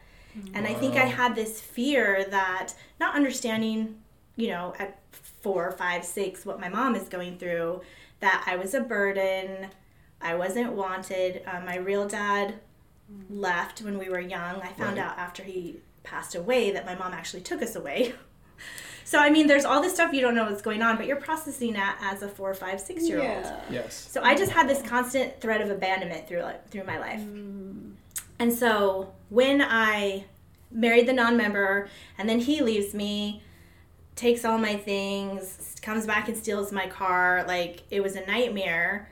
And 0.53 0.67
I 0.67 0.73
think 0.73 0.95
I 0.95 1.05
had 1.05 1.33
this 1.33 1.61
fear 1.61 2.25
that 2.29 2.73
not 2.99 3.15
understanding, 3.15 4.01
you 4.35 4.47
know, 4.49 4.73
at 4.79 4.99
four, 5.11 5.71
five, 5.71 6.03
six, 6.03 6.45
what 6.45 6.59
my 6.59 6.69
mom 6.69 6.95
is 6.95 7.07
going 7.07 7.37
through, 7.37 7.81
that 8.19 8.43
I 8.47 8.55
was 8.55 8.73
a 8.73 8.81
burden, 8.81 9.67
I 10.21 10.35
wasn't 10.35 10.73
wanted. 10.73 11.41
Um, 11.45 11.65
my 11.65 11.77
real 11.77 12.07
dad 12.07 12.55
left 13.29 13.81
when 13.81 13.97
we 13.99 14.09
were 14.09 14.19
young. 14.19 14.61
I 14.61 14.71
found 14.73 14.97
Right. 14.97 15.05
out 15.05 15.17
after 15.17 15.43
he 15.43 15.79
passed 16.03 16.35
away 16.35 16.71
that 16.71 16.85
my 16.85 16.95
mom 16.95 17.13
actually 17.13 17.41
took 17.41 17.61
us 17.61 17.75
away. 17.75 18.13
So 19.07 19.19
I 19.19 19.29
mean, 19.29 19.45
there's 19.45 19.65
all 19.65 19.83
this 19.83 19.93
stuff 19.93 20.13
you 20.13 20.21
don't 20.21 20.33
know 20.33 20.45
what's 20.45 20.63
going 20.63 20.81
on, 20.81 20.97
but 20.97 21.05
you're 21.05 21.15
processing 21.17 21.73
that 21.73 21.99
as 22.01 22.23
a 22.23 22.27
four, 22.27 22.51
five, 22.55 22.81
six 22.81 23.07
year 23.07 23.19
old. 23.19 23.27
Yeah. 23.45 23.61
Yes. 23.69 23.93
So 24.11 24.23
I 24.23 24.33
just 24.33 24.51
had 24.51 24.67
this 24.67 24.81
constant 24.81 25.39
thread 25.39 25.61
of 25.61 25.69
abandonment 25.69 26.27
through 26.27 26.41
like, 26.41 26.67
through 26.69 26.85
my 26.85 26.97
life. 26.97 27.21
And 28.39 28.51
so 28.51 29.13
when 29.29 29.61
I 29.61 30.25
married 30.71 31.07
the 31.07 31.13
non-member 31.13 31.87
and 32.17 32.27
then 32.27 32.39
he 32.39 32.61
leaves 32.63 32.95
me, 32.95 33.43
takes 34.15 34.45
all 34.45 34.57
my 34.57 34.75
things, 34.77 35.75
comes 35.81 36.05
back 36.05 36.27
and 36.27 36.37
steals 36.37 36.71
my 36.71 36.87
car, 36.87 37.43
like 37.47 37.83
it 37.91 38.01
was 38.01 38.15
a 38.15 38.25
nightmare. 38.25 39.09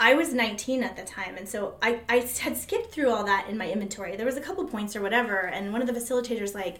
I 0.00 0.14
was 0.14 0.32
19 0.32 0.84
at 0.84 0.96
the 0.96 1.02
time, 1.02 1.36
and 1.36 1.48
so 1.48 1.74
I, 1.82 2.00
I 2.08 2.16
had 2.40 2.56
skipped 2.56 2.92
through 2.92 3.10
all 3.10 3.24
that 3.24 3.48
in 3.48 3.58
my 3.58 3.70
inventory. 3.70 4.16
There 4.16 4.26
was 4.26 4.36
a 4.36 4.40
couple 4.40 4.64
points 4.64 4.94
or 4.94 5.02
whatever, 5.02 5.46
and 5.46 5.72
one 5.72 5.80
of 5.80 5.88
the 5.88 5.92
facilitators 5.92 6.54
like, 6.54 6.76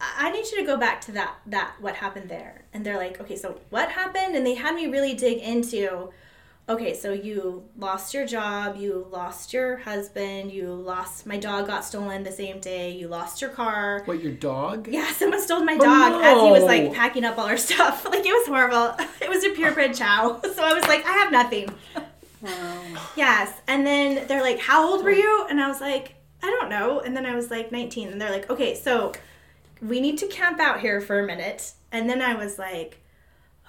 I 0.00 0.28
I 0.28 0.32
need 0.32 0.50
you 0.50 0.58
to 0.58 0.64
go 0.64 0.76
back 0.76 1.00
to 1.02 1.12
that 1.12 1.36
that 1.46 1.74
what 1.80 1.94
happened 1.96 2.28
there. 2.28 2.64
And 2.72 2.84
they're 2.84 2.96
like, 2.96 3.20
okay, 3.20 3.36
so 3.36 3.60
what 3.70 3.90
happened? 3.90 4.34
And 4.34 4.46
they 4.46 4.54
had 4.54 4.74
me 4.74 4.86
really 4.86 5.14
dig 5.14 5.38
into, 5.38 6.10
okay, 6.68 6.94
so 6.94 7.12
you 7.12 7.68
lost 7.76 8.14
your 8.14 8.26
job, 8.26 8.76
you 8.76 9.06
lost 9.10 9.52
your 9.52 9.78
husband, 9.78 10.52
you 10.52 10.72
lost 10.72 11.26
my 11.26 11.36
dog 11.36 11.66
got 11.66 11.84
stolen 11.84 12.22
the 12.22 12.32
same 12.32 12.60
day, 12.60 12.90
you 12.92 13.08
lost 13.08 13.40
your 13.40 13.50
car. 13.50 14.02
What, 14.04 14.22
your 14.22 14.32
dog? 14.32 14.86
Yeah, 14.88 15.10
someone 15.12 15.40
stole 15.42 15.64
my 15.64 15.76
dog 15.76 16.22
as 16.22 16.42
he 16.42 16.50
was 16.50 16.62
like 16.64 16.82
oh, 16.82 16.94
packing 16.94 17.24
up 17.24 17.38
all 17.38 17.46
our 17.46 17.56
stuff. 17.56 18.04
Like 18.10 18.24
it 18.24 18.32
was 18.32 18.46
horrible. 18.46 18.94
It 19.20 19.28
was 19.28 19.44
a 19.44 19.50
purebred 19.50 19.94
chow. 19.94 20.40
So 20.54 20.64
I 20.64 20.74
was 20.74 20.84
like, 20.86 21.04
I 21.06 21.12
have 21.12 21.32
nothing. 21.32 21.70
Wow. 22.42 22.82
Yes. 23.16 23.60
And 23.66 23.86
then 23.86 24.26
they're 24.26 24.42
like, 24.42 24.58
How 24.58 24.88
old 24.88 25.04
were 25.04 25.10
you? 25.10 25.46
And 25.48 25.60
I 25.60 25.68
was 25.68 25.80
like, 25.80 26.14
I 26.42 26.46
don't 26.46 26.70
know. 26.70 27.00
And 27.00 27.16
then 27.16 27.26
I 27.26 27.34
was 27.34 27.50
like 27.50 27.70
19. 27.72 28.08
And 28.08 28.20
they're 28.20 28.30
like, 28.30 28.50
Okay, 28.50 28.74
so 28.74 29.12
we 29.80 30.00
need 30.00 30.18
to 30.18 30.26
camp 30.26 30.60
out 30.60 30.80
here 30.80 31.00
for 31.00 31.20
a 31.20 31.26
minute. 31.26 31.72
And 31.92 32.08
then 32.08 32.20
I 32.22 32.34
was 32.34 32.58
like, 32.58 33.02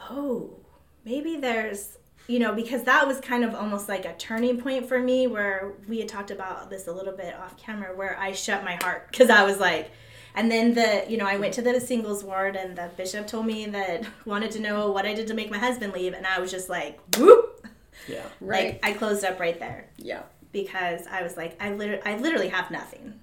Oh, 0.09 0.59
maybe 1.05 1.37
there's, 1.37 1.97
you 2.31 2.39
know, 2.39 2.53
because 2.53 2.83
that 2.83 3.05
was 3.05 3.19
kind 3.19 3.43
of 3.43 3.53
almost 3.53 3.89
like 3.89 4.05
a 4.05 4.13
turning 4.13 4.57
point 4.57 4.87
for 4.87 4.97
me 4.97 5.27
where 5.27 5.73
we 5.89 5.99
had 5.99 6.07
talked 6.07 6.31
about 6.31 6.69
this 6.69 6.87
a 6.87 6.91
little 6.91 7.11
bit 7.11 7.35
off 7.35 7.57
camera 7.57 7.93
where 7.93 8.17
I 8.17 8.31
shut 8.31 8.63
my 8.63 8.75
heart 8.75 9.09
because 9.11 9.29
I 9.29 9.43
was 9.43 9.57
like, 9.57 9.91
and 10.33 10.49
then 10.49 10.73
the, 10.73 11.03
you 11.09 11.17
know, 11.17 11.25
I 11.25 11.35
went 11.35 11.53
to 11.55 11.61
the 11.61 11.81
singles 11.81 12.23
ward 12.23 12.55
and 12.55 12.77
the 12.77 12.89
bishop 12.95 13.27
told 13.27 13.45
me 13.45 13.65
that 13.65 14.05
wanted 14.25 14.51
to 14.51 14.61
know 14.61 14.91
what 14.91 15.05
I 15.05 15.13
did 15.13 15.27
to 15.27 15.33
make 15.33 15.51
my 15.51 15.57
husband 15.57 15.91
leave. 15.91 16.13
And 16.13 16.25
I 16.25 16.39
was 16.39 16.51
just 16.51 16.69
like, 16.69 17.01
whoop. 17.17 17.67
Yeah. 18.07 18.23
Right. 18.39 18.81
Like 18.81 18.85
I 18.85 18.93
closed 18.93 19.25
up 19.25 19.37
right 19.37 19.59
there 19.59 19.87
yeah. 19.97 20.23
because 20.53 21.05
I 21.07 21.23
was 21.23 21.35
like, 21.35 21.61
I 21.61 21.73
literally, 21.73 22.01
I 22.05 22.15
literally 22.15 22.47
have 22.47 22.71
nothing. 22.71 23.19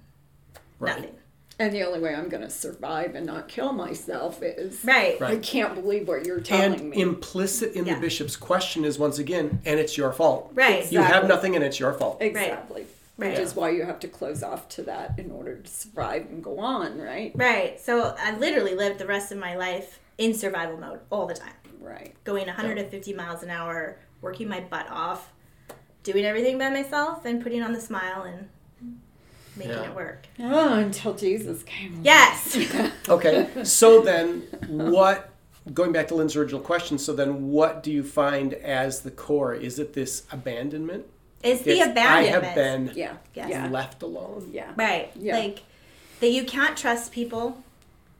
Right. 0.77 0.95
Nothing. 0.95 1.15
And 1.59 1.73
the 1.73 1.83
only 1.83 1.99
way 1.99 2.15
I'm 2.15 2.29
going 2.29 2.41
to 2.43 2.49
survive 2.49 3.15
and 3.15 3.25
not 3.25 3.49
kill 3.49 3.73
myself 3.73 4.41
is. 4.41 4.79
Right. 4.85 5.19
Right. 5.19 5.31
I 5.37 5.39
can't 5.41 5.75
believe 5.75 6.07
what 6.07 6.25
you're 6.25 6.39
telling 6.39 6.79
And 6.79 6.89
me. 6.91 7.01
implicit 7.01 7.73
in 7.73 7.85
Yeah. 7.85 7.95
the 7.95 8.01
bishop's 8.01 8.37
question 8.37 8.85
is 8.85 8.97
once 8.97 9.19
again, 9.19 9.61
and 9.65 9.77
it's 9.77 9.97
your 9.97 10.13
fault. 10.13 10.51
Right. 10.53 10.89
You 10.89 11.01
have 11.01 11.27
nothing 11.27 11.55
and 11.55 11.63
it's 11.63 11.77
your 11.79 11.93
fault. 11.93 12.17
exactly. 12.21 12.85
Right. 13.17 13.31
Which 13.31 13.39
is 13.39 13.53
why 13.53 13.71
you 13.71 13.83
have 13.83 13.99
to 13.99 14.07
close 14.07 14.41
off 14.41 14.69
to 14.69 14.83
that 14.83 15.19
in 15.19 15.29
order 15.31 15.57
to 15.57 15.69
survive 15.69 16.27
and 16.29 16.41
go 16.41 16.59
on, 16.59 16.97
right? 16.97 17.33
Right. 17.35 17.77
So 17.77 18.15
I 18.17 18.37
literally 18.37 18.75
lived 18.75 18.97
the 18.97 19.05
rest 19.05 19.33
of 19.33 19.37
my 19.37 19.57
life 19.57 19.99
in 20.17 20.33
survival 20.33 20.77
mode 20.77 21.01
all 21.09 21.27
the 21.27 21.33
time, 21.33 21.51
Right. 21.81 22.13
going 22.23 22.47
150 22.47 23.11
miles 23.13 23.43
an 23.43 23.49
hour, 23.49 23.97
working 24.21 24.47
my 24.47 24.61
butt 24.61 24.89
off, 24.89 25.33
doing 26.03 26.23
everything 26.23 26.57
by 26.57 26.69
myself, 26.69 27.25
and 27.25 27.43
putting 27.43 27.61
on 27.61 27.73
the 27.73 27.81
smile 27.81 28.21
and 28.23 28.47
making 29.59 29.73
Yeah. 29.73 29.89
it 29.89 29.95
work. 29.95 30.25
Oh, 30.39 30.73
until 30.79 31.13
Jesus 31.13 31.61
came. 31.63 31.91
along. 31.93 32.05
Yes. 32.05 32.57
Okay, 33.09 33.47
so 33.63 34.01
then 34.01 34.41
what, 34.67 35.29
going 35.73 35.91
back 35.91 36.07
to 36.09 36.15
Lynn's 36.15 36.35
original 36.35 36.61
question, 36.61 36.97
so 36.97 37.13
then 37.13 37.49
what 37.49 37.83
do 37.83 37.91
you 37.91 38.03
find 38.03 38.53
as 38.53 39.01
the 39.01 39.11
core? 39.11 39.53
Is 39.53 39.77
it 39.79 39.93
this 39.93 40.23
abandonment? 40.31 41.05
Is 41.43 41.61
the 41.61 41.81
abandonment? 41.81 41.99
I 42.07 42.23
have 42.47 42.55
been 42.55 42.91
Yeah. 42.95 43.13
Yes. 43.33 43.49
Yeah. 43.49 43.67
left 43.69 44.01
alone. 44.03 44.49
Yeah. 44.51 44.71
Right. 44.75 45.11
Yeah. 45.15 45.37
Like 45.37 45.63
that 46.19 46.29
you 46.29 46.43
can't 46.43 46.75
trust 46.77 47.11
people. 47.11 47.63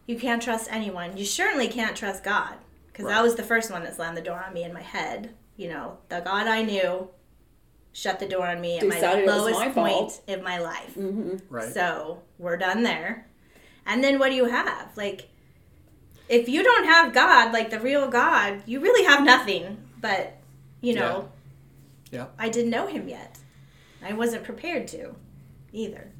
You 0.08 0.18
can't 0.18 0.42
trust 0.42 0.68
anyone. 0.72 1.18
You 1.18 1.26
certainly 1.26 1.68
can't 1.68 1.96
trust 1.96 2.24
God. 2.24 2.54
Because 2.92 3.06
Right. 3.06 3.16
that 3.16 3.22
was 3.24 3.36
the 3.36 3.44
first 3.44 3.72
one 3.72 3.84
that 3.84 3.96
slammed 3.96 4.18
the 4.18 4.22
door 4.22 4.44
on 4.46 4.54
me 4.54 4.64
in 4.64 4.74
my 4.74 4.82
head. 4.82 5.32
You 5.58 5.70
know, 5.70 5.98
the 6.10 6.20
God 6.22 6.48
I 6.48 6.62
knew 6.64 7.10
shut 7.94 8.20
the 8.20 8.28
door 8.28 8.48
on 8.48 8.62
me 8.62 8.78
at 8.78 8.88
my 8.88 8.96
Decided 8.96 9.24
it 9.24 9.28
was 9.28 9.36
lowest 9.38 9.60
my 9.60 9.70
point 9.70 9.94
fault. 9.94 10.22
in 10.28 10.44
my 10.44 10.60
life. 10.60 10.94
Mm-hmm. 10.96 11.38
Right. 11.50 11.74
So 11.74 12.22
we're 12.38 12.58
done 12.58 12.84
there. 12.84 13.28
And 13.86 14.04
then 14.04 14.20
what 14.20 14.30
do 14.30 14.36
you 14.36 14.46
have? 14.46 14.96
Like, 14.96 15.30
if 16.28 16.48
you 16.48 16.64
don't 16.64 16.86
have 16.86 17.14
God, 17.14 17.52
like 17.54 17.72
the 17.72 17.80
real 17.80 18.08
God, 18.08 18.62
you 18.66 18.80
really 18.80 19.06
have 19.06 19.24
nothing. 19.24 19.78
But, 20.00 20.38
you 20.82 20.94
know, 20.96 21.30
Yeah. 22.12 22.28
I 22.38 22.50
didn't 22.50 22.72
know 22.72 22.88
him 22.88 23.08
yet. 23.08 23.38
I 24.04 24.14
wasn't 24.14 24.44
prepared 24.44 24.88
to 24.90 25.16
either. 25.74 26.12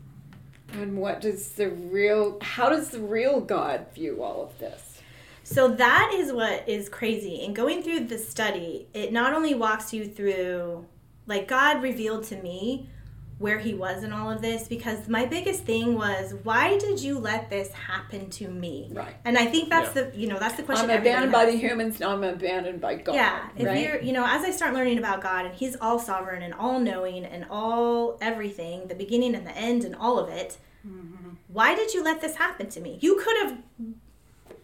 And 0.74 0.98
what 0.98 1.22
does 1.22 1.50
the 1.54 1.70
real, 1.70 2.38
how 2.42 2.70
does 2.70 2.90
the 2.90 3.00
real 3.00 3.40
God 3.40 3.88
view 3.94 4.22
all 4.24 4.44
of 4.44 4.58
this? 4.60 5.02
So 5.44 5.68
that 5.68 6.12
is 6.14 6.32
what 6.32 6.68
is 6.68 6.90
crazy. 6.90 7.44
And 7.44 7.56
going 7.56 7.82
through 7.82 8.02
the 8.02 8.18
study, 8.20 8.88
it 8.94 9.12
not 9.12 9.34
only 9.34 9.56
walks 9.56 9.94
you 9.94 10.06
through, 10.06 10.86
like, 11.28 11.48
God 11.48 11.82
revealed 11.82 12.24
to 12.26 12.42
me 12.42 12.90
where 13.38 13.58
he 13.60 13.74
was 13.74 14.04
in 14.04 14.12
all 14.12 14.30
of 14.30 14.42
this 14.42 14.68
because 14.68 15.08
my 15.08 15.26
biggest 15.26 15.64
thing 15.64 15.96
was, 15.96 16.34
why 16.44 16.78
did 16.78 17.00
you 17.02 17.18
let 17.18 17.50
this 17.50 17.72
happen 17.72 18.30
to 18.30 18.50
me? 18.50 18.90
Right. 18.92 19.16
And 19.24 19.38
I 19.38 19.46
think 19.46 19.70
that's 19.70 19.96
Yeah. 19.96 20.04
the, 20.10 20.18
you 20.18 20.28
know, 20.28 20.38
that's 20.38 20.56
the 20.58 20.64
question. 20.64 20.90
I'm 20.90 21.00
abandoned 21.00 21.32
by 21.32 21.46
the 21.46 21.54
humans, 21.56 22.02
now 22.02 22.12
I'm 22.12 22.24
abandoned 22.26 22.82
by 22.82 22.96
God. 22.96 23.16
Yeah, 23.16 23.48
if 23.56 23.66
right? 23.66 23.80
you're, 23.82 24.02
you 24.02 24.12
know, 24.12 24.26
as 24.28 24.44
I 24.44 24.52
start 24.52 24.74
learning 24.74 24.98
about 24.98 25.22
God 25.22 25.46
and 25.46 25.56
He's 25.56 25.78
all 25.80 26.00
sovereign 26.00 26.42
and 26.42 26.54
all 26.54 26.80
knowing 26.82 27.24
and 27.24 27.46
all 27.50 28.18
everything, 28.20 28.88
the 28.88 28.96
beginning 28.96 29.34
and 29.36 29.48
the 29.48 29.56
end 29.58 29.86
and 29.86 29.96
all 29.96 30.20
of 30.20 30.30
it, 30.30 30.58
Mm-hmm. 30.88 31.32
why 31.50 31.76
did 31.76 31.94
you 31.94 32.02
let 32.04 32.20
this 32.22 32.36
happen 32.38 32.70
to 32.70 32.80
me? 32.80 32.98
You 33.02 33.18
could 33.18 33.38
have, 33.44 33.58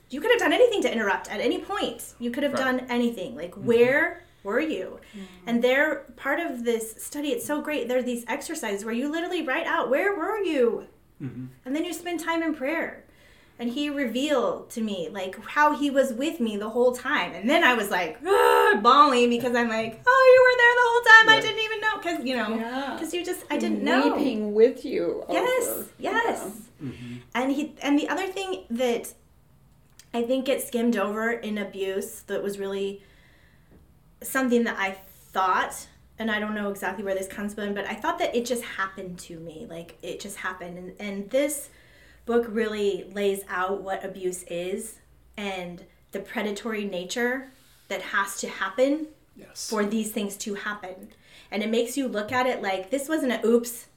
you 0.09 0.21
could 0.21 0.31
have 0.31 0.39
done 0.39 0.53
anything 0.53 0.81
to 0.83 0.91
interrupt 0.91 1.29
at 1.29 1.39
any 1.41 1.59
point. 1.59 2.13
You 2.19 2.31
could 2.31 2.43
have 2.43 2.53
Right. 2.53 2.77
done 2.79 2.87
anything. 2.89 3.35
Like, 3.35 3.53
where 3.55 4.21
were 4.45 4.61
you? 4.61 4.99
Mm-hmm. 5.11 5.25
And 5.47 5.61
they're 5.63 6.05
part 6.15 6.39
of 6.39 6.63
this 6.63 7.03
study. 7.03 7.29
It's 7.29 7.45
so 7.45 7.61
great. 7.61 7.87
There 7.89 7.97
are 7.97 8.03
these 8.03 8.23
exercises 8.27 8.85
where 8.85 8.93
you 8.93 9.11
literally 9.11 9.41
write 9.45 9.67
out, 9.67 9.89
where 9.89 10.15
were 10.15 10.37
you? 10.39 10.87
Mm-hmm. 11.21 11.45
And 11.65 11.75
then 11.75 11.83
you 11.83 11.93
spend 11.93 12.19
time 12.21 12.41
in 12.43 12.53
prayer. 12.55 13.01
And 13.57 13.69
he 13.69 13.89
revealed 13.89 14.69
to 14.71 14.81
me 14.81 15.07
like 15.09 15.33
how 15.45 15.75
he 15.77 15.89
was 15.89 16.11
with 16.11 16.41
me 16.41 16.57
the 16.57 16.69
whole 16.69 16.93
time. 16.93 17.31
And 17.33 17.49
then 17.49 17.63
I 17.63 17.73
was 17.73 17.89
like 17.89 18.17
"Ah," 18.25 18.79
bawling 18.83 19.29
because 19.29 19.55
I'm 19.55 19.69
like, 19.69 20.01
oh, 20.05 20.23
you 20.33 20.41
were 20.45 20.57
there 20.61 20.75
the 20.81 20.87
whole 20.89 21.03
time. 21.13 21.29
I 21.29 21.39
didn't 21.41 21.63
even 21.63 21.79
know 21.79 21.97
because 21.97 22.25
you 22.25 22.35
know 22.35 22.49
Yeah. 22.53 22.93
because 22.97 23.13
you 23.13 23.23
just 23.23 23.45
I 23.49 23.57
didn't 23.57 23.81
know. 23.81 24.13
Weeping 24.13 24.53
with 24.53 24.83
you. 24.83 25.23
Yes, 25.29 25.69
over- 25.69 25.85
yes. 25.99 26.51
And 27.33 27.51
he 27.53 27.75
and 27.81 27.97
the 27.97 28.09
other 28.09 28.27
thing 28.27 28.65
that 28.71 29.13
I 30.13 30.21
think 30.23 30.45
gets 30.47 30.67
skimmed 30.67 30.97
over 30.97 31.31
in 31.31 31.57
abuse 31.57 32.23
that 32.27 32.43
was 32.43 32.59
really 32.59 33.03
something 34.21 34.63
that 34.63 34.77
I 34.79 34.91
thought 35.31 35.87
and 36.17 36.31
I 36.31 36.39
don't 36.39 36.55
know 36.55 36.69
exactly 36.69 37.03
where 37.03 37.15
this 37.15 37.27
comes 37.27 37.53
from, 37.53 37.73
but 37.73 37.85
I 37.85 37.93
thought 37.93 38.19
that 38.19 38.35
it 38.35 38.45
just 38.45 38.63
happened 38.63 39.19
to 39.19 39.37
me. 39.39 39.67
Like 39.69 39.97
it 40.01 40.19
just 40.19 40.37
happened. 40.37 40.77
And, 40.77 40.93
and 40.99 41.29
this 41.29 41.69
book 42.25 42.45
really 42.49 43.05
lays 43.13 43.41
out 43.49 43.81
what 43.81 44.03
abuse 44.05 44.43
is 44.43 44.99
and 45.37 45.83
the 46.11 46.19
predatory 46.19 46.85
nature 46.85 47.51
that 47.89 48.01
has 48.01 48.39
to 48.41 48.47
happen 48.47 49.07
Yes. 49.37 49.69
for 49.69 49.85
these 49.85 50.11
things 50.11 50.37
to 50.37 50.53
happen. 50.53 51.09
And 51.51 51.61
it 51.61 51.69
makes 51.69 51.97
you 51.97 52.07
look 52.07 52.31
at 52.31 52.47
it 52.47 52.61
like 52.61 52.89
this 52.89 53.09
wasn't 53.09 53.33
an 53.33 53.41
oops, 53.43 53.87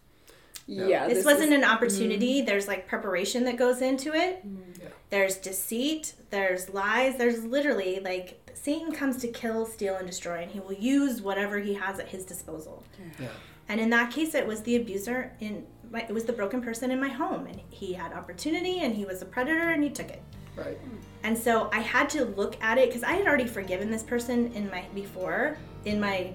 Yeah. 0.66 1.06
this, 1.06 1.18
this 1.18 1.24
wasn't 1.24 1.52
is- 1.52 1.58
an 1.58 1.62
mm. 1.62 1.72
opportunity. 1.72 2.42
There's 2.42 2.66
like 2.66 2.88
preparation 2.88 3.44
that 3.44 3.56
goes 3.56 3.80
into 3.80 4.12
it. 4.14 4.44
Mm. 4.44 4.82
Yeah. 4.82 4.88
There's 5.10 5.36
deceit. 5.36 6.14
There's 6.30 6.68
lies. 6.70 7.16
There's 7.16 7.44
literally 7.44 8.00
like 8.00 8.37
Satan 8.60 8.92
comes 8.92 9.16
to 9.18 9.28
kill, 9.28 9.66
steal, 9.66 9.96
and 9.96 10.06
destroy, 10.06 10.42
and 10.42 10.50
he 10.50 10.60
will 10.60 10.74
use 10.74 11.22
whatever 11.22 11.58
he 11.58 11.74
has 11.74 11.98
at 11.98 12.08
his 12.08 12.24
disposal. 12.24 12.82
Yeah. 13.20 13.28
And 13.68 13.80
in 13.80 13.90
that 13.90 14.10
case, 14.10 14.34
it 14.34 14.46
was 14.46 14.62
the 14.62 14.76
abuser 14.76 15.32
in 15.40 15.66
my, 15.90 16.00
it 16.00 16.12
was 16.12 16.24
the 16.24 16.32
broken 16.32 16.60
person 16.60 16.90
in 16.90 17.00
my 17.00 17.08
home, 17.08 17.46
and 17.46 17.60
he 17.70 17.92
had 17.92 18.12
opportunity, 18.12 18.80
and 18.80 18.94
he 18.94 19.04
was 19.04 19.22
a 19.22 19.24
predator, 19.24 19.70
and 19.70 19.82
he 19.82 19.90
took 19.90 20.10
it. 20.10 20.22
Right. 20.56 20.78
And 21.22 21.36
so 21.36 21.70
I 21.72 21.80
had 21.80 22.08
to 22.10 22.24
look 22.24 22.62
at 22.62 22.78
it 22.78 22.88
because 22.88 23.02
I 23.02 23.12
had 23.12 23.26
already 23.26 23.46
forgiven 23.46 23.90
this 23.90 24.02
person 24.02 24.52
in 24.52 24.70
my 24.70 24.84
before 24.94 25.56
in 25.84 26.00
my 26.00 26.32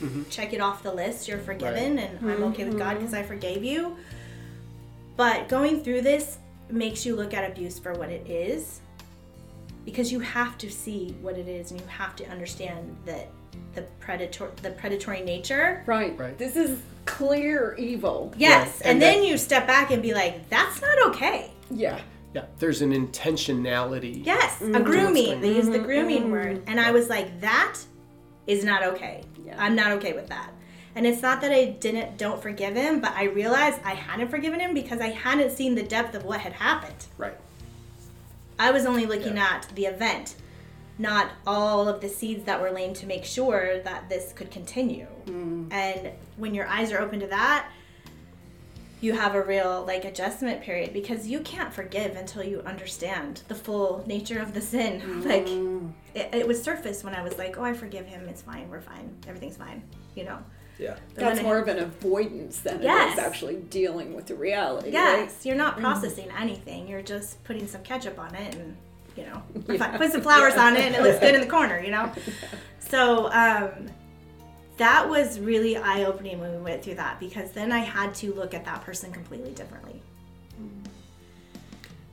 mm-hmm. 0.00 0.22
check 0.30 0.52
it 0.52 0.60
off 0.60 0.82
the 0.82 0.92
list. 0.92 1.28
You're 1.28 1.38
forgiven, 1.38 1.98
and 1.98 2.18
I'm 2.30 2.42
okay 2.44 2.64
with 2.64 2.78
God 2.78 2.92
mm-hmm. 2.92 2.98
because 2.98 3.14
I 3.14 3.22
forgave 3.22 3.62
you. 3.62 3.96
But 5.16 5.48
going 5.48 5.82
through 5.82 6.00
this 6.02 6.38
makes 6.70 7.04
you 7.04 7.14
look 7.14 7.34
at 7.34 7.48
abuse 7.50 7.78
for 7.78 7.92
what 7.92 8.08
it 8.08 8.26
is, 8.28 8.80
because 9.84 10.12
you 10.12 10.20
have 10.20 10.58
to 10.58 10.70
see 10.70 11.14
what 11.22 11.36
it 11.38 11.48
is, 11.48 11.70
and 11.70 11.80
you 11.80 11.86
have 11.86 12.14
to 12.16 12.24
understand 12.28 12.96
that 13.06 13.28
the 13.74 13.82
predator 14.00 14.50
the 14.62 14.70
predatory 14.72 15.22
nature. 15.22 15.82
Right. 15.86 16.18
Right. 16.18 16.36
This 16.38 16.56
is 16.56 16.80
clear 17.06 17.74
evil. 17.78 18.32
Yes, 18.36 18.66
Right, 18.66 18.80
and, 18.86 18.90
and 18.94 19.02
then 19.02 19.24
you 19.24 19.36
step 19.38 19.66
back 19.66 19.90
and 19.90 20.02
be 20.02 20.14
like, 20.14 20.48
"That's 20.50 20.80
not 20.80 21.08
okay." 21.08 21.50
Yeah. 21.70 22.00
Yeah. 22.34 22.44
There's 22.58 22.80
an 22.80 22.92
intentionality. 22.92 24.24
Yes, 24.24 24.60
a 24.60 24.70
going 24.70 24.84
grooming. 24.84 25.40
They 25.40 25.52
use 25.54 25.66
the 25.66 25.78
Mhm, 25.80 25.84
grooming 25.84 26.22
mhm. 26.24 26.30
word. 26.30 26.62
And 26.66 26.78
I 26.80 26.92
was 26.92 27.08
like, 27.08 27.40
that 27.40 27.76
is 28.46 28.64
not 28.64 28.82
okay. 28.84 29.24
Yeah. 29.44 29.56
I'm 29.58 29.74
not 29.74 29.92
okay 29.92 30.12
with 30.12 30.28
that. 30.28 30.52
And 30.94 31.06
it's 31.06 31.22
not 31.22 31.40
that 31.40 31.52
I 31.52 31.64
didn't 31.66 32.18
don't 32.18 32.40
forgive 32.40 32.74
him, 32.76 33.00
but 33.00 33.12
I 33.14 33.24
realized 33.24 33.80
I 33.84 33.94
hadn't 33.94 34.28
forgiven 34.28 34.60
him 34.60 34.74
because 34.74 35.00
I 35.00 35.08
hadn't 35.08 35.50
seen 35.52 35.74
the 35.74 35.82
depth 35.82 36.14
of 36.14 36.24
what 36.24 36.40
had 36.40 36.52
happened. 36.52 37.06
Right. 37.18 37.36
I 38.60 38.70
was 38.72 38.84
only 38.84 39.06
looking 39.06 39.36
Yeah. 39.38 39.54
at 39.54 39.68
the 39.74 39.86
event, 39.86 40.36
not 40.98 41.30
all 41.46 41.88
of 41.88 42.00
the 42.02 42.08
seeds 42.10 42.44
that 42.44 42.60
were 42.60 42.70
laid 42.70 42.94
to 42.96 43.06
make 43.06 43.24
sure 43.24 43.80
that 43.80 44.08
this 44.10 44.32
could 44.32 44.50
continue. 44.50 45.06
Mm. 45.24 45.72
And 45.72 46.10
when 46.36 46.54
your 46.54 46.66
eyes 46.66 46.92
are 46.92 47.00
open 47.00 47.20
to 47.20 47.26
that, 47.28 47.70
you 49.00 49.14
have 49.14 49.34
a 49.34 49.40
real 49.40 49.82
like 49.86 50.04
adjustment 50.04 50.60
period 50.60 50.92
because 50.92 51.26
you 51.26 51.40
can't 51.40 51.72
forgive 51.72 52.16
until 52.16 52.42
you 52.44 52.60
understand 52.66 53.40
the 53.48 53.54
full 53.54 54.04
nature 54.06 54.38
of 54.38 54.52
the 54.52 54.60
sin. 54.60 55.00
Mm. 55.06 55.24
Like 55.24 55.48
it, 56.14 56.34
it 56.40 56.46
was 56.46 56.62
surfaced 56.62 57.02
when 57.02 57.14
I 57.14 57.22
was 57.22 57.38
like, 57.38 57.56
oh, 57.56 57.64
I 57.64 57.72
forgive 57.72 58.04
him. 58.06 58.28
It's 58.28 58.42
fine. 58.42 58.68
We're 58.68 58.82
fine. 58.82 59.16
Everything's 59.26 59.56
fine. 59.56 59.82
You 60.14 60.24
know. 60.24 60.38
Yeah. 60.80 60.96
That's 61.14 61.42
more 61.42 61.58
of 61.58 61.68
an 61.68 61.78
avoidance 61.78 62.60
than 62.60 62.76
it 62.76 62.84
Yes. 62.84 63.12
is 63.12 63.18
actually 63.24 63.56
dealing 63.56 64.14
with 64.14 64.26
the 64.26 64.34
reality. 64.34 64.90
Yes, 64.90 65.44
you're 65.44 65.54
Mm-hmm. 65.54 65.58
not 65.58 65.78
processing 65.78 66.28
anything. 66.38 66.88
You're 66.88 67.02
just 67.02 67.42
putting 67.44 67.66
some 67.66 67.82
ketchup 67.82 68.18
on 68.18 68.34
it 68.34 68.54
and, 68.54 68.76
you 69.16 69.24
know, 69.24 69.42
put 69.98 70.10
some 70.12 70.22
flowers 70.22 70.54
on 70.54 70.76
it 70.76 70.84
and 70.86 70.94
it 70.94 71.02
looks 71.02 71.18
good 71.20 71.34
in 71.34 71.40
the 71.42 71.46
corner, 71.46 71.78
you 71.80 71.90
know? 71.90 72.10
So, 72.80 73.30
um, 73.30 73.88
that 74.78 75.08
was 75.08 75.38
really 75.38 75.76
eye 75.76 76.04
opening 76.04 76.40
when 76.40 76.50
we 76.52 76.58
went 76.62 76.82
through 76.82 76.94
that 76.96 77.20
because 77.20 77.52
then 77.52 77.70
I 77.70 77.78
had 77.80 78.14
to 78.16 78.32
look 78.34 78.52
at 78.54 78.64
that 78.64 78.82
person 78.82 79.12
completely 79.12 79.52
differently. 79.52 80.02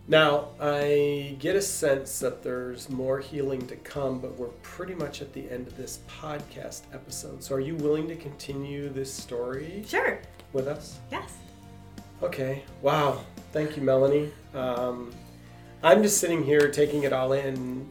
Now, 0.10 0.50
I 0.62 1.36
get 1.40 1.58
a 1.58 1.62
sense 1.62 2.20
that 2.20 2.42
there's 2.42 2.90
more 2.90 3.20
healing 3.20 3.68
to 3.68 3.76
come, 3.76 4.20
but 4.20 4.38
we're 4.38 4.48
pretty 4.64 4.96
much 4.96 5.22
at 5.22 5.34
the 5.34 5.50
end 5.52 5.68
of 5.68 5.76
this 5.76 6.00
podcast 6.10 6.84
episode. 6.94 7.44
So, 7.44 7.56
are 7.56 7.60
you 7.60 7.76
willing 7.76 8.08
to 8.08 8.16
continue 8.16 8.88
this 8.90 9.12
story 9.14 9.84
Sure, 9.86 10.20
with 10.54 10.68
us? 10.68 11.00
yes. 11.12 11.34
Okay. 12.24 12.64
Wow. 12.82 13.22
Thank 13.52 13.76
you, 13.76 13.84
Melanie. 13.84 14.32
Um, 14.56 15.12
I'm 15.84 16.02
just 16.02 16.20
sitting 16.20 16.44
here 16.44 16.72
taking 16.72 17.04
it 17.04 17.12
all 17.14 17.34
in, 17.34 17.88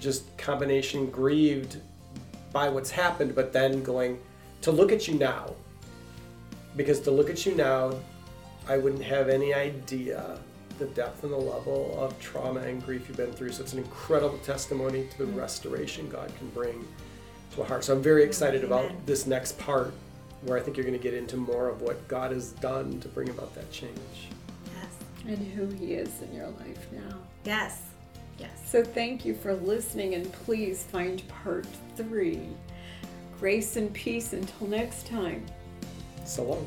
just 0.00 0.36
combination 0.36 1.06
grieved 1.10 1.78
by 2.52 2.68
what's 2.68 2.90
happened, 2.90 3.34
but 3.34 3.52
then 3.52 3.82
going 3.82 4.18
to 4.62 4.72
look 4.72 4.90
at 4.92 5.06
you 5.08 5.14
now. 5.14 5.54
Because 6.76 7.00
to 7.00 7.10
look 7.10 7.30
at 7.30 7.46
you 7.46 7.54
now, 7.54 7.94
I 8.68 8.76
wouldn't 8.78 9.04
have 9.04 9.28
any 9.28 9.54
idea 9.54 10.38
the 10.78 10.86
depth 10.86 11.24
and 11.24 11.32
the 11.32 11.36
level 11.36 11.98
of 11.98 12.18
trauma 12.20 12.60
and 12.60 12.84
grief 12.84 13.08
you've 13.08 13.16
been 13.16 13.32
through. 13.32 13.52
So 13.52 13.62
it's 13.62 13.72
an 13.72 13.78
incredible 13.78 14.38
testimony 14.38 15.06
to 15.12 15.18
the 15.18 15.24
mm-hmm. 15.24 15.38
restoration 15.38 16.08
God 16.08 16.32
can 16.38 16.48
bring 16.50 16.86
to 17.54 17.62
a 17.62 17.64
heart. 17.64 17.84
So 17.84 17.94
I'm 17.94 18.02
very 18.02 18.24
excited 18.24 18.64
about 18.64 18.90
this 19.06 19.26
next 19.26 19.58
part 19.58 19.92
where 20.42 20.58
I 20.58 20.60
think 20.60 20.76
you're 20.76 20.86
going 20.86 20.98
to 20.98 21.02
get 21.02 21.14
into 21.14 21.36
more 21.36 21.68
of 21.68 21.82
what 21.82 22.06
God 22.08 22.32
has 22.32 22.52
done 22.52 23.00
to 23.00 23.08
bring 23.08 23.28
about 23.30 23.54
that 23.54 23.70
change. 23.70 24.28
Yes. 24.74 24.92
And 25.26 25.38
who 25.38 25.66
he 25.66 25.94
is 25.94 26.22
in 26.22 26.34
your 26.34 26.48
life 26.48 26.86
now. 26.92 27.16
Yes. 27.44 27.82
Yes. 28.38 28.50
So 28.66 28.84
thank 28.84 29.24
you 29.24 29.34
for 29.34 29.54
listening 29.54 30.14
and 30.14 30.30
please 30.32 30.84
find 30.84 31.26
part 31.28 31.66
three. 31.96 32.48
Grace 33.38 33.76
and 33.76 33.92
peace 33.92 34.32
until 34.32 34.66
next 34.66 35.06
time. 35.06 35.44
So 36.24 36.44
long. 36.44 36.66